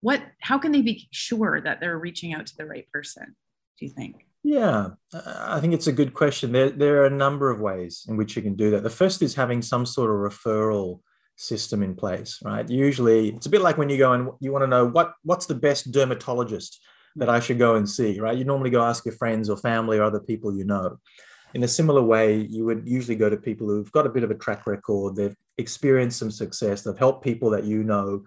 what 0.00 0.22
how 0.40 0.58
can 0.58 0.72
they 0.72 0.82
be 0.82 1.08
sure 1.10 1.60
that 1.60 1.80
they're 1.80 1.98
reaching 1.98 2.34
out 2.34 2.46
to 2.46 2.56
the 2.56 2.66
right 2.66 2.90
person 2.92 3.34
do 3.78 3.86
you 3.86 3.92
think? 3.92 4.26
Yeah 4.42 4.90
i 5.12 5.60
think 5.60 5.74
it's 5.74 5.86
a 5.86 5.92
good 5.92 6.14
question. 6.14 6.52
There, 6.52 6.70
there 6.70 7.02
are 7.02 7.06
a 7.06 7.10
number 7.10 7.50
of 7.50 7.60
ways 7.60 8.06
in 8.08 8.16
which 8.16 8.36
you 8.36 8.42
can 8.42 8.54
do 8.54 8.70
that. 8.70 8.82
The 8.82 8.90
first 8.90 9.22
is 9.22 9.34
having 9.34 9.62
some 9.62 9.86
sort 9.86 10.10
of 10.10 10.32
referral 10.32 11.00
system 11.36 11.82
in 11.82 11.94
place, 11.94 12.40
right? 12.42 12.68
Usually, 12.68 13.28
it's 13.30 13.46
a 13.46 13.50
bit 13.50 13.60
like 13.60 13.78
when 13.78 13.88
you 13.88 13.98
go 13.98 14.12
and 14.12 14.30
you 14.40 14.52
want 14.52 14.62
to 14.62 14.66
know 14.66 14.86
what 14.86 15.14
what's 15.22 15.46
the 15.46 15.54
best 15.54 15.92
dermatologist 15.92 16.82
that 17.16 17.28
I 17.28 17.40
should 17.40 17.58
go 17.58 17.76
and 17.76 17.88
see, 17.88 18.18
right? 18.20 18.36
You 18.36 18.44
normally 18.44 18.70
go 18.70 18.82
ask 18.82 19.04
your 19.04 19.14
friends 19.14 19.48
or 19.48 19.56
family 19.56 19.98
or 19.98 20.02
other 20.02 20.20
people 20.20 20.54
you 20.54 20.64
know. 20.64 20.98
In 21.54 21.62
a 21.62 21.68
similar 21.68 22.02
way, 22.02 22.36
you 22.36 22.64
would 22.64 22.86
usually 22.86 23.16
go 23.16 23.30
to 23.30 23.36
people 23.36 23.68
who've 23.68 23.92
got 23.92 24.06
a 24.06 24.10
bit 24.10 24.24
of 24.24 24.30
a 24.30 24.34
track 24.34 24.66
record, 24.66 25.16
they've 25.16 25.36
experienced 25.56 26.18
some 26.18 26.30
success, 26.30 26.82
they've 26.82 26.98
helped 26.98 27.24
people 27.24 27.50
that 27.50 27.64
you 27.64 27.82
know. 27.82 28.24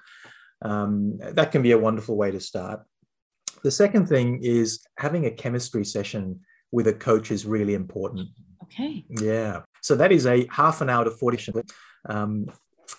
Um, 0.61 1.17
that 1.19 1.51
can 1.51 1.61
be 1.61 1.71
a 1.71 1.77
wonderful 1.77 2.15
way 2.15 2.31
to 2.31 2.39
start. 2.39 2.81
The 3.63 3.71
second 3.71 4.07
thing 4.07 4.39
is 4.43 4.79
having 4.97 5.25
a 5.25 5.31
chemistry 5.31 5.85
session 5.85 6.41
with 6.71 6.87
a 6.87 6.93
coach 6.93 7.31
is 7.31 7.45
really 7.45 7.73
important. 7.73 8.29
Okay. 8.63 9.05
Yeah. 9.09 9.61
So 9.81 9.95
that 9.95 10.11
is 10.11 10.25
a 10.25 10.47
half 10.51 10.81
an 10.81 10.89
hour 10.89 11.03
to 11.03 11.11
40 11.11 11.53
um, 12.07 12.47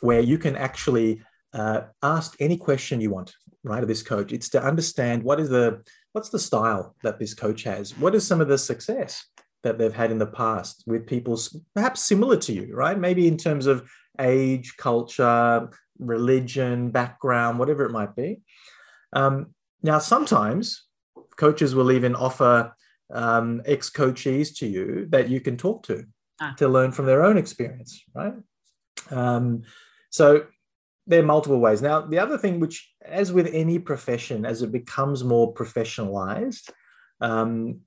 where 0.00 0.20
you 0.20 0.38
can 0.38 0.57
actually 0.57 1.22
uh, 1.53 1.83
ask 2.03 2.37
any 2.40 2.57
question 2.57 3.00
you 3.00 3.11
want, 3.11 3.35
right, 3.64 3.83
of 3.83 3.88
this 3.88 4.03
coach. 4.03 4.33
It's 4.33 4.48
to 4.50 4.62
understand 4.62 5.22
what 5.22 5.40
is 5.40 5.48
the 5.48 5.83
what's 6.12 6.31
the 6.31 6.38
style 6.38 6.96
that 7.03 7.18
this 7.18 7.35
coach 7.35 7.62
has. 7.64 7.96
What 7.96 8.14
is 8.14 8.26
some 8.26 8.40
of 8.40 8.48
the 8.48 8.59
success 8.59 9.24
that 9.62 9.79
they've 9.79 9.94
had 9.94 10.11
in 10.11 10.18
the 10.18 10.26
past 10.26 10.83
with 10.87 11.07
people 11.07 11.38
perhaps 11.74 12.03
similar 12.03 12.37
to 12.37 12.53
you, 12.53 12.74
right? 12.74 12.98
Maybe 12.98 13.29
in 13.29 13.37
terms 13.37 13.66
of 13.66 13.88
age, 14.18 14.76
culture, 14.76 15.68
religion, 15.98 16.90
background, 16.90 17.59
whatever 17.59 17.85
it 17.85 17.92
might 17.92 18.16
be. 18.16 18.40
Um, 19.12 19.55
now, 19.83 19.98
sometimes 19.98 20.85
coaches 21.37 21.74
will 21.74 21.92
even 21.92 22.14
offer 22.14 22.74
um, 23.12 23.62
ex 23.66 23.90
coachees 23.90 24.57
to 24.59 24.66
you 24.66 25.07
that 25.11 25.29
you 25.29 25.40
can 25.40 25.57
talk 25.57 25.83
to 25.85 26.05
ah. 26.40 26.55
to 26.59 26.68
learn 26.68 26.92
from 26.92 27.07
their 27.07 27.24
own 27.24 27.37
experience, 27.37 28.03
right? 28.14 28.35
Um, 29.10 29.62
so 30.10 30.46
there 31.06 31.20
are 31.20 31.26
multiple 31.26 31.58
ways. 31.58 31.82
Now, 31.82 32.00
the 32.02 32.18
other 32.18 32.38
thing, 32.38 32.60
which, 32.60 32.92
as 33.04 33.32
with 33.32 33.48
any 33.52 33.78
profession, 33.78 34.44
as 34.44 34.62
it 34.62 34.72
becomes 34.72 35.24
more 35.24 35.52
professionalized, 35.52 36.70
um, 37.20 37.80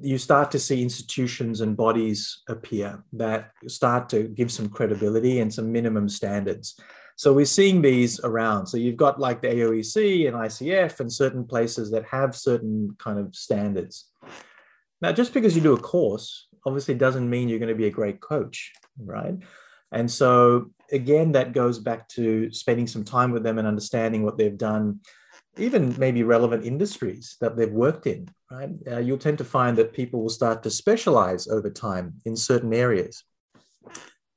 you 0.00 0.18
start 0.18 0.50
to 0.52 0.58
see 0.58 0.82
institutions 0.82 1.60
and 1.60 1.76
bodies 1.76 2.42
appear 2.48 3.02
that 3.14 3.50
start 3.66 4.08
to 4.10 4.24
give 4.24 4.52
some 4.52 4.68
credibility 4.68 5.40
and 5.40 5.52
some 5.52 5.72
minimum 5.72 6.08
standards. 6.08 6.78
So 7.16 7.32
we're 7.32 7.46
seeing 7.46 7.82
these 7.82 8.20
around. 8.20 8.66
So 8.66 8.76
you've 8.76 8.96
got 8.96 9.18
like 9.18 9.42
the 9.42 9.48
AOEC 9.48 10.28
and 10.28 10.36
ICF 10.36 11.00
and 11.00 11.12
certain 11.12 11.44
places 11.44 11.90
that 11.90 12.04
have 12.04 12.36
certain 12.36 12.94
kind 13.00 13.18
of 13.18 13.34
standards. 13.34 14.08
Now, 15.00 15.12
just 15.12 15.34
because 15.34 15.56
you 15.56 15.62
do 15.62 15.72
a 15.72 15.80
course 15.80 16.46
obviously 16.64 16.94
doesn't 16.94 17.28
mean 17.28 17.48
you're 17.48 17.58
going 17.58 17.70
to 17.70 17.74
be 17.74 17.86
a 17.86 17.90
great 17.90 18.20
coach, 18.20 18.72
right? 18.98 19.34
And 19.92 20.10
so, 20.10 20.70
again, 20.92 21.32
that 21.32 21.52
goes 21.52 21.78
back 21.78 22.08
to 22.08 22.52
spending 22.52 22.86
some 22.86 23.04
time 23.04 23.30
with 23.30 23.42
them 23.42 23.58
and 23.58 23.66
understanding 23.66 24.22
what 24.22 24.36
they've 24.36 24.56
done, 24.56 25.00
even 25.56 25.94
maybe 25.98 26.22
relevant 26.22 26.64
industries 26.64 27.36
that 27.40 27.56
they've 27.56 27.72
worked 27.72 28.06
in, 28.06 28.28
right? 28.50 28.70
Uh, 28.90 28.98
you'll 28.98 29.18
tend 29.18 29.38
to 29.38 29.44
find 29.44 29.76
that 29.78 29.92
people 29.92 30.20
will 30.20 30.28
start 30.28 30.62
to 30.62 30.70
specialize 30.70 31.48
over 31.48 31.70
time 31.70 32.14
in 32.24 32.36
certain 32.36 32.74
areas. 32.74 33.24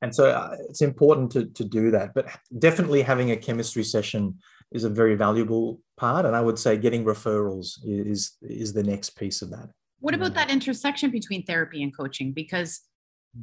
And 0.02 0.16
so 0.16 0.30
uh, 0.30 0.56
it's 0.70 0.82
important 0.82 1.32
to, 1.34 1.46
to 1.46 1.64
do 1.64 1.92
that. 1.92 2.14
But 2.14 2.28
definitely 2.58 3.02
having 3.04 3.32
a 3.32 3.38
chemistry 3.38 3.84
session 3.84 4.40
is 4.72 4.84
a 4.84 4.90
very 4.90 5.16
valuable 5.16 5.82
part. 5.98 6.26
And 6.26 6.36
I 6.36 6.42
would 6.42 6.58
say 6.58 6.78
getting 6.78 7.04
referrals 7.06 7.78
is, 7.84 8.38
is 8.42 8.74
the 8.74 8.84
next 8.84 9.12
piece 9.12 9.42
of 9.42 9.52
that. 9.52 9.70
What 10.00 10.16
about 10.16 10.34
that 10.34 10.50
intersection 10.50 11.12
between 11.12 11.44
therapy 11.44 11.84
and 11.84 11.96
coaching? 11.96 12.32
Because 12.32 12.82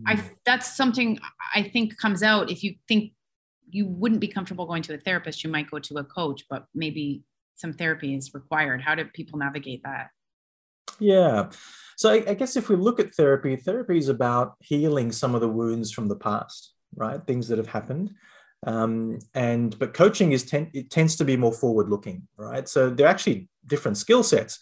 I 0.07 0.17
hmm. 0.17 0.27
that's 0.45 0.77
something 0.77 1.19
I 1.55 1.63
think 1.63 1.97
comes 1.97 2.23
out 2.23 2.51
if 2.51 2.63
you 2.63 2.75
think 2.87 3.13
you 3.71 3.87
wouldn't 3.87 4.21
be 4.21 4.29
comfortable 4.29 4.67
going 4.67 4.83
to 4.83 4.95
a 4.95 4.99
therapist, 4.99 5.45
you 5.45 5.51
might 5.51 5.71
go 5.71 5.79
to 5.79 5.99
a 5.99 6.05
coach, 6.05 6.45
but 6.49 6.67
maybe 6.75 7.23
some 7.55 7.73
therapy 7.73 8.15
is 8.15 8.33
required. 8.35 8.81
How 8.81 8.95
do 8.95 9.05
people 9.05 9.39
navigate 9.39 9.83
that? 9.85 10.11
Yeah. 10.99 11.51
So 11.97 12.11
I, 12.11 12.25
I, 12.29 12.35
guess 12.35 12.57
if 12.57 12.69
we 12.69 12.77
look 12.77 12.99
at 12.99 13.15
therapy, 13.15 13.57
therapy 13.57 13.99
is 13.99 14.09
about 14.09 14.55
healing 14.61 15.13
some 15.13 15.35
of 15.35 15.41
the 15.41 15.49
wounds 15.49 15.93
from 15.93 16.09
the 16.09 16.17
past, 16.17 16.73
right? 16.95 17.25
Things 17.27 17.49
that 17.49 17.59
have 17.59 17.69
happened. 17.69 18.13
Um, 18.67 19.19
and 19.35 19.79
but 19.79 19.95
coaching 19.95 20.33
is 20.33 20.45
ten, 20.45 20.71
it 20.75 20.91
tends 20.91 21.17
to 21.17 21.25
be 21.25 21.37
more 21.37 21.53
forward 21.53 21.89
looking, 21.89 22.27
right? 22.37 22.69
So 22.69 22.91
they're 22.91 23.07
actually 23.07 23.49
different 23.67 23.97
skill 23.97 24.23
sets. 24.23 24.59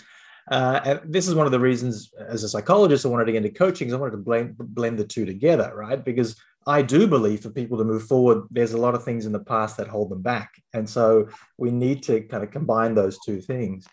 Uh, 0.51 0.81
and 0.85 1.01
this 1.05 1.27
is 1.27 1.35
one 1.35 1.47
of 1.47 1.53
the 1.53 1.61
reasons, 1.61 2.13
as 2.29 2.45
a 2.45 2.49
psychologist, 2.49 3.05
I 3.05 3.09
wanted 3.09 3.25
to 3.25 3.33
get 3.33 3.45
into 3.45 3.59
coaching. 3.59 3.93
I 3.93 3.97
wanted 3.97 4.13
to 4.13 4.19
blend 4.19 4.57
blend 4.59 4.99
the 4.99 5.05
two 5.05 5.27
together, 5.27 5.73
right? 5.75 6.03
Because 6.05 6.37
I 6.67 6.83
do 6.83 7.07
believe 7.07 7.41
for 7.41 7.51
people 7.51 7.79
to 7.79 7.85
move 7.85 8.05
forward, 8.05 8.45
there's 8.51 8.73
a 8.73 8.79
lot 8.79 8.95
of 8.95 9.05
things 9.05 9.27
in 9.27 9.33
the 9.33 9.41
past 9.41 9.77
that 9.77 9.89
hold 9.89 10.11
them 10.11 10.23
back, 10.23 10.55
and 10.73 10.89
so 10.89 11.29
we 11.59 11.71
need 11.71 12.03
to 12.05 12.21
kind 12.23 12.45
of 12.45 12.53
combine 12.53 12.95
those 12.95 13.19
two 13.25 13.41
things. 13.41 13.87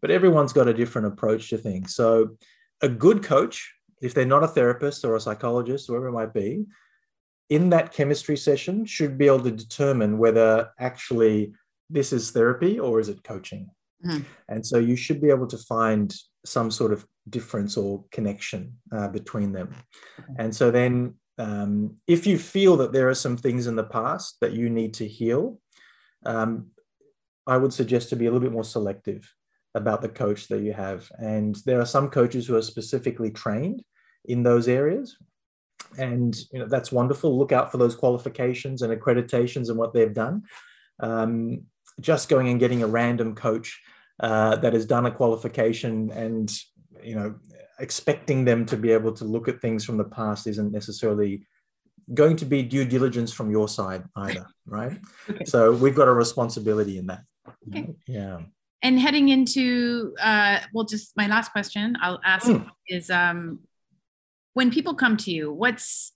But 0.00 0.10
everyone's 0.10 0.52
got 0.52 0.66
a 0.66 0.74
different 0.74 1.06
approach 1.06 1.50
to 1.50 1.58
things. 1.58 1.94
So, 1.94 2.36
a 2.80 2.88
good 2.88 3.22
coach, 3.22 3.72
if 4.00 4.12
they're 4.12 4.24
not 4.24 4.42
a 4.42 4.48
therapist 4.48 5.04
or 5.04 5.14
a 5.14 5.20
psychologist, 5.20 5.86
whoever 5.86 6.08
it 6.08 6.12
might 6.12 6.34
be, 6.34 6.66
in 7.48 7.70
that 7.70 7.92
chemistry 7.92 8.36
session, 8.36 8.86
should 8.86 9.16
be 9.16 9.26
able 9.26 9.42
to 9.42 9.52
determine 9.52 10.18
whether 10.18 10.70
actually 10.80 11.52
this 11.88 12.12
is 12.12 12.32
therapy 12.32 12.80
or 12.80 12.98
is 12.98 13.08
it 13.08 13.22
coaching 13.22 13.70
Mm-hmm. 14.04 14.22
And 14.48 14.66
so 14.66 14.78
you 14.78 14.96
should 14.96 15.20
be 15.20 15.30
able 15.30 15.46
to 15.48 15.58
find 15.58 16.14
some 16.44 16.70
sort 16.70 16.92
of 16.92 17.06
difference 17.28 17.76
or 17.76 18.04
connection 18.10 18.78
uh, 18.92 19.08
between 19.08 19.52
them. 19.52 19.74
And 20.38 20.54
so 20.54 20.70
then, 20.70 21.14
um, 21.38 21.96
if 22.06 22.26
you 22.26 22.38
feel 22.38 22.76
that 22.78 22.92
there 22.92 23.08
are 23.08 23.14
some 23.14 23.36
things 23.36 23.66
in 23.66 23.76
the 23.76 23.84
past 23.84 24.36
that 24.40 24.52
you 24.52 24.68
need 24.68 24.94
to 24.94 25.06
heal, 25.06 25.60
um, 26.26 26.68
I 27.46 27.56
would 27.56 27.72
suggest 27.72 28.10
to 28.10 28.16
be 28.16 28.26
a 28.26 28.30
little 28.30 28.46
bit 28.46 28.52
more 28.52 28.64
selective 28.64 29.32
about 29.74 30.02
the 30.02 30.08
coach 30.08 30.48
that 30.48 30.62
you 30.62 30.72
have. 30.72 31.10
And 31.18 31.56
there 31.64 31.80
are 31.80 31.86
some 31.86 32.10
coaches 32.10 32.46
who 32.46 32.56
are 32.56 32.62
specifically 32.62 33.30
trained 33.30 33.82
in 34.24 34.42
those 34.42 34.68
areas. 34.68 35.16
And 35.98 36.36
you 36.52 36.60
know 36.60 36.66
that's 36.66 36.92
wonderful. 36.92 37.36
Look 37.36 37.52
out 37.52 37.70
for 37.70 37.78
those 37.78 37.96
qualifications 37.96 38.82
and 38.82 38.92
accreditations 38.92 39.68
and 39.68 39.76
what 39.76 39.92
they've 39.92 40.14
done. 40.14 40.42
Um, 41.00 41.64
just 42.00 42.28
going 42.28 42.48
and 42.48 42.60
getting 42.60 42.82
a 42.82 42.86
random 42.86 43.34
coach 43.34 43.80
uh, 44.20 44.56
that 44.56 44.72
has 44.72 44.86
done 44.86 45.06
a 45.06 45.10
qualification 45.10 46.10
and 46.12 46.52
you 47.02 47.14
know 47.14 47.34
expecting 47.78 48.44
them 48.44 48.64
to 48.66 48.76
be 48.76 48.90
able 48.92 49.12
to 49.12 49.24
look 49.24 49.48
at 49.48 49.60
things 49.60 49.84
from 49.84 49.96
the 49.96 50.04
past 50.04 50.46
isn't 50.46 50.72
necessarily 50.72 51.44
going 52.14 52.36
to 52.36 52.44
be 52.44 52.62
due 52.62 52.84
diligence 52.84 53.32
from 53.32 53.50
your 53.50 53.68
side 53.68 54.04
either 54.16 54.46
right 54.66 54.98
okay. 55.28 55.44
so 55.44 55.72
we've 55.72 55.94
got 55.94 56.08
a 56.08 56.12
responsibility 56.12 56.98
in 56.98 57.06
that 57.06 57.22
okay. 57.68 57.88
yeah 58.06 58.40
and 58.82 58.98
heading 58.98 59.28
into 59.28 60.14
uh, 60.20 60.58
well 60.72 60.84
just 60.84 61.16
my 61.16 61.26
last 61.26 61.50
question 61.52 61.96
i'll 62.00 62.20
ask 62.24 62.46
mm. 62.46 62.66
is 62.88 63.10
um, 63.10 63.60
when 64.54 64.70
people 64.70 64.94
come 64.94 65.16
to 65.16 65.30
you 65.30 65.52
what's 65.52 66.12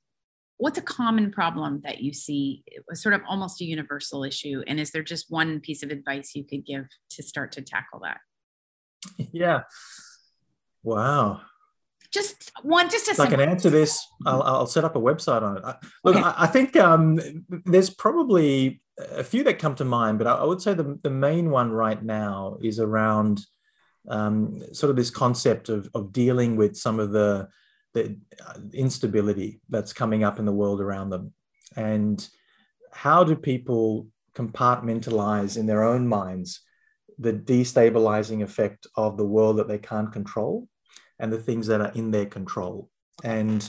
what's 0.58 0.78
a 0.78 0.82
common 0.82 1.30
problem 1.30 1.82
that 1.84 2.00
you 2.00 2.12
see? 2.12 2.64
Sort 2.94 3.14
of 3.14 3.22
almost 3.28 3.60
a 3.60 3.64
universal 3.64 4.24
issue 4.24 4.62
and 4.66 4.80
is 4.80 4.90
there 4.90 5.02
just 5.02 5.30
one 5.30 5.60
piece 5.60 5.82
of 5.82 5.90
advice 5.90 6.34
you 6.34 6.44
could 6.44 6.64
give 6.64 6.86
to 7.10 7.22
start 7.22 7.52
to 7.52 7.62
tackle 7.62 8.00
that? 8.02 8.18
Yeah. 9.32 9.62
Wow. 10.82 11.42
Just 12.12 12.52
one 12.62 12.88
just 12.88 13.08
a 13.08 13.22
i 13.22 13.26
can 13.26 13.40
answer 13.40 13.68
this 13.68 14.00
I'll, 14.24 14.42
I'll, 14.42 14.66
set 14.66 14.84
up 14.84 14.96
a 14.96 15.00
website 15.00 15.42
on 15.42 15.58
it. 15.58 15.64
Look 16.04 16.16
okay. 16.16 16.24
I, 16.24 16.44
I, 16.44 16.46
think 16.46 16.74
um, 16.76 17.20
there's 17.66 17.90
probably 17.90 18.80
a 19.10 19.24
few 19.24 19.44
that 19.44 19.58
come 19.58 19.74
to 19.74 19.84
mind 19.84 20.16
but 20.16 20.26
i, 20.26 20.34
I 20.36 20.44
would 20.44 20.62
say 20.62 20.72
the, 20.72 20.98
the 21.02 21.10
main 21.10 21.50
one 21.50 21.72
right 21.72 22.02
now 22.02 22.56
is 22.62 22.78
around 22.78 23.40
um, 24.08 24.62
sort 24.72 24.90
of 24.90 24.96
this 24.96 25.10
concept 25.10 25.68
of, 25.68 25.90
of 25.94 26.12
dealing 26.12 26.56
with 26.56 26.76
some 26.76 27.00
of 27.00 27.10
the 27.10 27.48
the 27.96 28.16
uh, 28.46 28.60
instability 28.74 29.60
that's 29.70 29.94
coming 29.94 30.22
up 30.22 30.38
in 30.38 30.44
the 30.44 30.52
world 30.52 30.80
around 30.82 31.08
them. 31.10 31.32
And 31.76 32.26
how 32.92 33.24
do 33.24 33.34
people 33.34 34.08
compartmentalize 34.34 35.56
in 35.56 35.66
their 35.66 35.82
own 35.82 36.06
minds 36.06 36.60
the 37.18 37.32
destabilizing 37.32 38.42
effect 38.42 38.86
of 38.96 39.16
the 39.16 39.24
world 39.24 39.56
that 39.56 39.66
they 39.66 39.78
can't 39.78 40.12
control 40.12 40.68
and 41.18 41.32
the 41.32 41.40
things 41.40 41.66
that 41.68 41.80
are 41.80 41.92
in 41.94 42.10
their 42.10 42.26
control? 42.26 42.90
And 43.24 43.68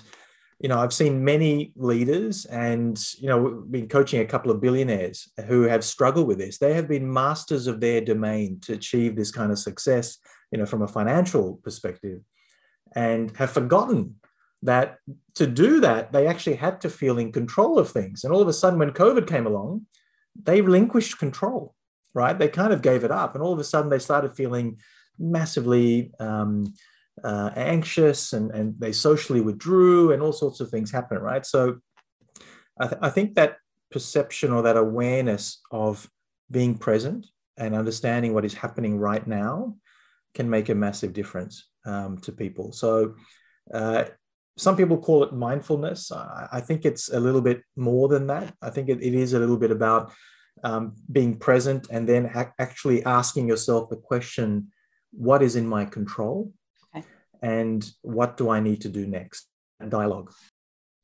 you 0.59 0.67
know, 0.69 0.79
I've 0.79 0.93
seen 0.93 1.23
many 1.23 1.71
leaders 1.75 2.45
and, 2.45 2.99
you 3.19 3.27
know, 3.27 3.37
we've 3.37 3.71
been 3.71 3.87
coaching 3.87 4.21
a 4.21 4.25
couple 4.25 4.49
of 4.49 4.59
billionaires 4.59 5.31
who 5.45 5.61
have 5.61 5.83
struggled 5.83 6.27
with 6.27 6.39
this. 6.39 6.57
They 6.57 6.73
have 6.73 6.87
been 6.87 7.13
masters 7.13 7.67
of 7.67 7.79
their 7.79 8.01
domain 8.01 8.59
to 8.61 8.73
achieve 8.73 9.15
this 9.15 9.29
kind 9.29 9.51
of 9.51 9.59
success, 9.59 10.17
you 10.51 10.57
know, 10.57 10.65
from 10.65 10.81
a 10.81 10.87
financial 10.87 11.59
perspective 11.63 12.21
and 12.95 13.35
have 13.37 13.51
forgotten 13.51 14.15
that 14.63 14.97
to 15.35 15.47
do 15.47 15.79
that, 15.81 16.11
they 16.11 16.27
actually 16.27 16.55
had 16.55 16.81
to 16.81 16.89
feel 16.89 17.17
in 17.17 17.31
control 17.31 17.77
of 17.77 17.89
things. 17.89 18.23
And 18.23 18.33
all 18.33 18.41
of 18.41 18.47
a 18.47 18.53
sudden, 18.53 18.79
when 18.79 18.91
COVID 18.91 19.27
came 19.27 19.45
along, 19.45 19.85
they 20.41 20.61
relinquished 20.61 21.19
control, 21.19 21.75
right? 22.13 22.37
They 22.37 22.47
kind 22.47 22.73
of 22.73 22.81
gave 22.81 23.03
it 23.03 23.11
up. 23.11 23.35
And 23.35 23.43
all 23.43 23.53
of 23.53 23.59
a 23.59 23.63
sudden, 23.63 23.89
they 23.89 23.99
started 23.99 24.33
feeling 24.35 24.79
massively 25.19 26.11
um, 26.19 26.73
uh, 27.23 27.51
anxious 27.55 28.33
and, 28.33 28.51
and 28.51 28.75
they 28.79 28.91
socially 28.91 29.41
withdrew 29.41 30.11
and 30.11 30.21
all 30.21 30.33
sorts 30.33 30.59
of 30.59 30.69
things 30.69 30.91
happened, 30.91 31.21
right? 31.23 31.45
So 31.45 31.79
I, 32.79 32.87
th- 32.87 32.99
I 33.01 33.09
think 33.09 33.35
that 33.35 33.57
perception 33.91 34.51
or 34.51 34.61
that 34.63 34.77
awareness 34.77 35.61
of 35.71 36.09
being 36.51 36.77
present 36.77 37.27
and 37.57 37.75
understanding 37.75 38.33
what 38.33 38.45
is 38.45 38.53
happening 38.53 38.99
right 38.99 39.25
now 39.25 39.75
can 40.35 40.49
make 40.49 40.69
a 40.69 40.75
massive 40.75 41.13
difference 41.13 41.67
um, 41.87 42.17
to 42.19 42.31
people. 42.31 42.71
So, 42.71 43.15
uh, 43.73 44.05
some 44.57 44.75
people 44.75 44.97
call 44.97 45.23
it 45.23 45.33
mindfulness. 45.33 46.11
I, 46.11 46.47
I, 46.53 46.61
think 46.61 46.83
it's 46.83 47.09
a 47.09 47.19
little 47.19 47.41
bit 47.41 47.61
more 47.75 48.07
than 48.07 48.25
that. 48.27 48.55
I 48.61 48.71
think 48.71 48.89
it, 48.89 49.03
it 49.03 49.13
is 49.13 49.33
a 49.33 49.39
little 49.39 49.57
bit 49.57 49.69
about 49.69 50.11
um, 50.63 50.95
being 51.11 51.37
present 51.37 51.87
and 51.91 52.09
then 52.09 52.25
ha- 52.25 52.51
actually 52.57 53.05
asking 53.05 53.47
yourself 53.47 53.89
the 53.89 53.97
question 53.97 54.71
what 55.11 55.41
is 55.41 55.55
in 55.55 55.67
my 55.67 55.85
control? 55.85 56.51
Okay. 56.95 57.05
And 57.41 57.87
what 58.01 58.37
do 58.37 58.49
I 58.49 58.59
need 58.59 58.81
to 58.81 58.89
do 58.89 59.05
next? 59.05 59.47
And 59.79 59.91
dialogue. 59.91 60.31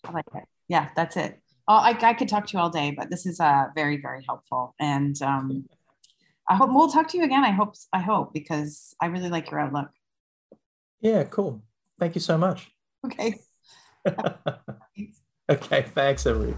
I 0.04 0.12
like 0.12 0.26
that. 0.34 0.48
Yeah, 0.68 0.90
that's 0.96 1.16
it. 1.16 1.40
Oh, 1.68 1.76
I, 1.76 1.98
I 2.02 2.14
could 2.14 2.28
talk 2.28 2.48
to 2.48 2.54
you 2.58 2.60
all 2.60 2.70
day, 2.70 2.92
but 2.92 3.10
this 3.10 3.26
is 3.26 3.40
uh, 3.40 3.66
very, 3.76 4.02
very 4.02 4.24
helpful. 4.28 4.76
And 4.80 5.20
um, 5.22 5.66
I 6.50 6.56
hope 6.56 6.72
we'll 6.74 6.90
talk 6.90 7.08
to 7.10 7.18
you 7.18 7.24
again. 7.24 7.44
I 7.44 7.52
hope, 7.52 7.76
I 7.94 8.00
hope, 8.00 8.34
because 8.34 8.96
I 9.00 9.06
really 9.06 9.30
like 9.30 9.52
your 9.52 9.60
outlook. 9.60 9.90
Yeah, 11.04 11.26
cool. 11.26 11.62
Thank 12.00 12.16
you 12.16 12.22
so 12.22 12.38
much. 12.38 12.72
Okay. 13.06 13.40
okay, 15.50 15.86
thanks, 15.94 16.26
everybody. 16.26 16.58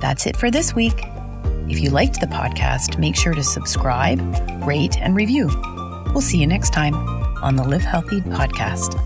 That's 0.00 0.26
it 0.26 0.36
for 0.36 0.50
this 0.50 0.74
week. 0.74 0.94
If 1.68 1.80
you 1.80 1.90
liked 1.90 2.20
the 2.20 2.26
podcast, 2.26 2.98
make 2.98 3.16
sure 3.16 3.34
to 3.34 3.42
subscribe, 3.42 4.20
rate, 4.64 4.98
and 4.98 5.16
review. 5.16 5.48
We'll 6.12 6.20
see 6.20 6.38
you 6.38 6.46
next 6.46 6.72
time 6.72 6.94
on 7.42 7.56
the 7.56 7.64
Livehealthy 7.64 8.22
podcast. 8.22 9.00